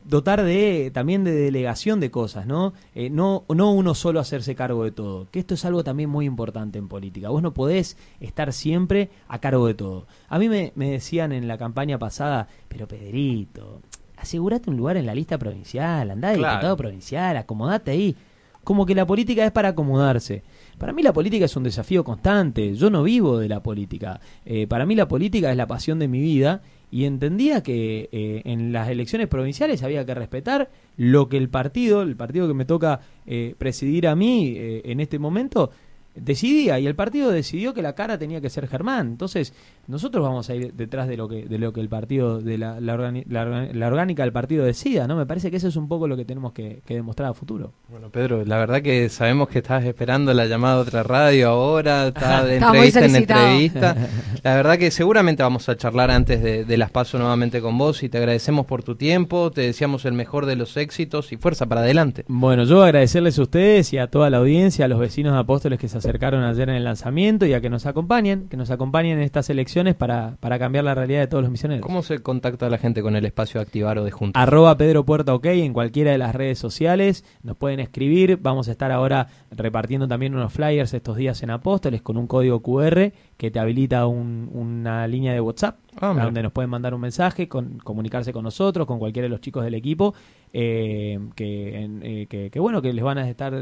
dotar 0.07 0.43
de 0.43 0.91
también 0.93 1.23
de 1.23 1.31
delegación 1.33 1.99
de 1.99 2.11
cosas, 2.11 2.45
¿no? 2.45 2.73
Eh, 2.93 3.09
no 3.09 3.43
no 3.53 3.71
uno 3.71 3.95
solo 3.95 4.19
hacerse 4.19 4.55
cargo 4.55 4.83
de 4.83 4.91
todo, 4.91 5.27
que 5.31 5.39
esto 5.39 5.55
es 5.55 5.65
algo 5.65 5.83
también 5.83 6.09
muy 6.09 6.25
importante 6.25 6.77
en 6.79 6.87
política. 6.87 7.29
Vos 7.29 7.41
no 7.41 7.53
podés 7.53 7.97
estar 8.19 8.53
siempre 8.53 9.09
a 9.27 9.39
cargo 9.39 9.67
de 9.67 9.73
todo. 9.73 10.05
A 10.29 10.37
mí 10.39 10.47
me, 10.47 10.71
me 10.75 10.91
decían 10.91 11.31
en 11.31 11.47
la 11.47 11.57
campaña 11.57 11.97
pasada, 11.97 12.47
pero 12.67 12.87
Pedrito, 12.87 13.81
asegúrate 14.17 14.69
un 14.69 14.77
lugar 14.77 14.97
en 14.97 15.05
la 15.07 15.15
lista 15.15 15.37
provincial, 15.37 16.11
andá 16.11 16.29
de 16.29 16.37
Claro. 16.37 16.53
diputado 16.53 16.77
provincial, 16.77 17.37
acomodate 17.37 17.91
ahí. 17.91 18.15
Como 18.63 18.85
que 18.87 18.95
la 18.95 19.05
política 19.05 19.45
es 19.45 19.51
para 19.51 19.69
acomodarse. 19.69 20.41
Para 20.79 20.91
mí 20.91 21.03
la 21.03 21.13
política 21.13 21.45
es 21.45 21.55
un 21.55 21.61
desafío 21.63 22.03
constante. 22.03 22.73
Yo 22.73 22.89
no 22.89 23.03
vivo 23.03 23.37
de 23.37 23.47
la 23.47 23.61
política. 23.61 24.19
Eh, 24.43 24.65
para 24.65 24.87
mí 24.87 24.95
la 24.95 25.07
política 25.07 25.51
es 25.51 25.57
la 25.57 25.67
pasión 25.67 25.99
de 25.99 26.07
mi 26.07 26.19
vida 26.19 26.61
y 26.91 27.05
entendía 27.05 27.63
que 27.63 28.09
eh, 28.11 28.41
en 28.45 28.71
las 28.71 28.89
elecciones 28.89 29.27
provinciales 29.27 29.83
había 29.83 30.05
que 30.05 30.13
respetar 30.13 30.69
lo 30.97 31.29
que 31.29 31.37
el 31.37 31.49
partido, 31.49 32.01
el 32.01 32.15
partido 32.15 32.47
que 32.47 32.53
me 32.53 32.65
toca 32.65 33.01
eh, 33.25 33.55
presidir 33.57 34.07
a 34.07 34.15
mí 34.15 34.55
eh, 34.55 34.81
en 34.85 34.99
este 34.99 35.19
momento, 35.19 35.71
decidía 36.15 36.79
y 36.79 36.87
el 36.87 36.95
partido 36.95 37.31
decidió 37.31 37.73
que 37.73 37.81
la 37.81 37.93
cara 37.93 38.17
tenía 38.17 38.41
que 38.41 38.49
ser 38.49 38.67
Germán. 38.67 39.07
Entonces, 39.07 39.53
nosotros 39.87 40.23
vamos 40.23 40.49
a 40.49 40.55
ir 40.55 40.73
detrás 40.73 41.07
de 41.07 41.17
lo 41.17 41.27
que 41.27 41.45
de 41.45 41.57
lo 41.59 41.73
que 41.73 41.81
el 41.81 41.89
partido 41.89 42.39
de 42.41 42.57
la, 42.57 42.79
la, 42.79 42.95
organi- 42.95 43.25
la 43.27 43.45
orga- 43.45 43.71
la 43.73 43.87
orgánica 43.87 44.23
del 44.23 44.31
partido 44.31 44.65
decida, 44.65 45.07
¿no? 45.07 45.15
Me 45.15 45.25
parece 45.25 45.51
que 45.51 45.57
eso 45.57 45.67
es 45.67 45.75
un 45.75 45.87
poco 45.87 46.07
lo 46.07 46.17
que 46.17 46.25
tenemos 46.25 46.53
que, 46.53 46.81
que 46.85 46.95
demostrar 46.95 47.29
a 47.29 47.33
futuro. 47.33 47.73
Bueno, 47.89 48.09
Pedro, 48.09 48.43
la 48.45 48.57
verdad 48.57 48.81
que 48.81 49.09
sabemos 49.09 49.49
que 49.49 49.59
estás 49.59 49.83
esperando 49.85 50.33
la 50.33 50.45
llamada 50.45 50.75
de 50.77 50.81
otra 50.81 51.03
radio 51.03 51.49
ahora, 51.49 52.07
estás 52.09 52.45
de 52.45 52.55
entrevista 52.57 53.05
en 53.05 53.15
entrevista. 53.15 53.95
La 54.43 54.55
verdad 54.55 54.77
que 54.77 54.91
seguramente 54.91 55.41
vamos 55.41 55.67
a 55.69 55.75
charlar 55.75 56.11
antes 56.11 56.41
de, 56.43 56.65
de 56.65 56.77
las 56.77 56.91
paso 56.91 57.17
nuevamente 57.17 57.61
con 57.61 57.77
vos 57.77 58.03
y 58.03 58.09
te 58.09 58.17
agradecemos 58.19 58.65
por 58.67 58.83
tu 58.83 58.95
tiempo, 58.95 59.49
te 59.51 59.61
deseamos 59.61 60.05
el 60.05 60.13
mejor 60.13 60.45
de 60.45 60.55
los 60.55 60.77
éxitos 60.77 61.31
y 61.31 61.37
fuerza 61.37 61.65
para 61.65 61.81
adelante. 61.81 62.25
Bueno, 62.27 62.63
yo 62.63 62.83
agradecerles 62.83 63.39
a 63.39 63.41
ustedes 63.41 63.91
y 63.93 63.97
a 63.97 64.07
toda 64.07 64.29
la 64.29 64.37
audiencia, 64.37 64.85
a 64.85 64.87
los 64.87 64.99
vecinos 64.99 65.33
de 65.33 65.39
Apóstoles 65.39 65.79
que 65.79 65.87
se 65.87 65.97
acercaron 66.05 66.43
ayer 66.43 66.69
en 66.69 66.75
el 66.75 66.83
lanzamiento 66.83 67.45
y 67.45 67.53
a 67.53 67.61
que 67.61 67.69
nos 67.69 67.85
acompañen, 67.85 68.47
que 68.47 68.57
nos 68.57 68.71
acompañen 68.71 69.17
en 69.17 69.23
estas 69.23 69.49
elecciones 69.49 69.95
para, 69.95 70.37
para 70.39 70.59
cambiar 70.59 70.83
la 70.83 70.95
realidad 70.95 71.21
de 71.21 71.27
todos 71.27 71.43
los 71.43 71.51
misioneros. 71.51 71.85
¿Cómo 71.85 72.03
se 72.03 72.19
contacta 72.19 72.69
la 72.69 72.77
gente 72.77 73.01
con 73.01 73.15
el 73.15 73.25
espacio 73.25 73.59
de 73.59 73.63
Activar 73.63 73.97
o 73.97 74.03
de 74.03 74.11
Juntos? 74.11 74.41
Arroba 74.41 74.77
Pedro 74.77 75.05
Puerta 75.05 75.33
OK 75.33 75.45
en 75.45 75.73
cualquiera 75.73 76.11
de 76.11 76.17
las 76.17 76.35
redes 76.35 76.59
sociales. 76.59 77.25
Nos 77.43 77.57
pueden 77.57 77.79
escribir. 77.79 78.37
Vamos 78.41 78.67
a 78.67 78.71
estar 78.71 78.91
ahora 78.91 79.27
repartiendo 79.51 80.07
también 80.07 80.35
unos 80.35 80.53
flyers 80.53 80.93
estos 80.93 81.17
días 81.17 81.41
en 81.43 81.49
Apóstoles 81.49 82.01
con 82.01 82.17
un 82.17 82.27
código 82.27 82.61
QR 82.61 83.11
que 83.37 83.51
te 83.51 83.59
habilita 83.59 84.07
un- 84.07 84.49
una 84.53 85.07
línea 85.07 85.33
de 85.33 85.41
WhatsApp 85.41 85.77
Ah, 85.99 86.13
donde 86.13 86.43
nos 86.43 86.51
pueden 86.51 86.69
mandar 86.69 86.93
un 86.93 87.01
mensaje, 87.01 87.47
con, 87.47 87.77
comunicarse 87.79 88.31
con 88.33 88.43
nosotros, 88.43 88.85
con 88.87 88.99
cualquiera 88.99 89.25
de 89.25 89.29
los 89.29 89.39
chicos 89.41 89.63
del 89.63 89.73
equipo, 89.75 90.13
eh, 90.53 91.19
que, 91.35 91.81
en- 91.83 92.01
eh, 92.03 92.27
que, 92.29 92.49
que 92.49 92.59
bueno, 92.59 92.81
que 92.81 92.91
les 92.93 93.03
van 93.03 93.17
a 93.17 93.29
estar, 93.29 93.53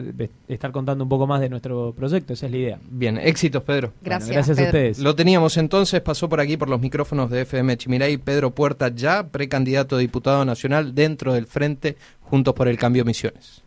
estar 0.48 0.72
contando 0.72 1.04
un 1.04 1.10
poco 1.10 1.26
más 1.28 1.42
de 1.42 1.50
nuestro 1.50 1.94
proyecto. 1.96 2.34
Esa 2.34 2.46
es 2.48 2.52
la 2.52 2.58
idea. 2.58 2.80
Bien, 2.90 3.18
éxitos 3.18 3.64
Pedro. 3.64 3.94
Gracias, 4.02 4.30
Bueno, 4.30 4.34
gracias 4.46 4.60
a 4.60 4.64
ustedes. 4.64 5.00
Lo 5.00 5.16
teníamos 5.16 5.58
entonces, 5.58 6.02
pasó 6.02 6.28
por 6.30 6.40
aquí 6.40 6.58
por 6.58 6.70
los 6.70 6.80
micrófonos 6.82 7.30
de 7.30 7.42
FM 7.42 7.78
Chimiray, 7.78 8.18
Pedro 8.18 8.52
Puerta 8.52 8.90
ya, 8.90 9.28
precandidato 9.28 9.96
a 9.96 10.00
diputado 10.00 10.44
nacional 10.46 10.94
dentro 10.96 11.34
del 11.34 11.46
Frente 11.48 11.98
Juntos 12.22 12.54
por 12.54 12.68
el 12.68 12.78
Cambio 12.78 13.06
Misiones. 13.06 13.64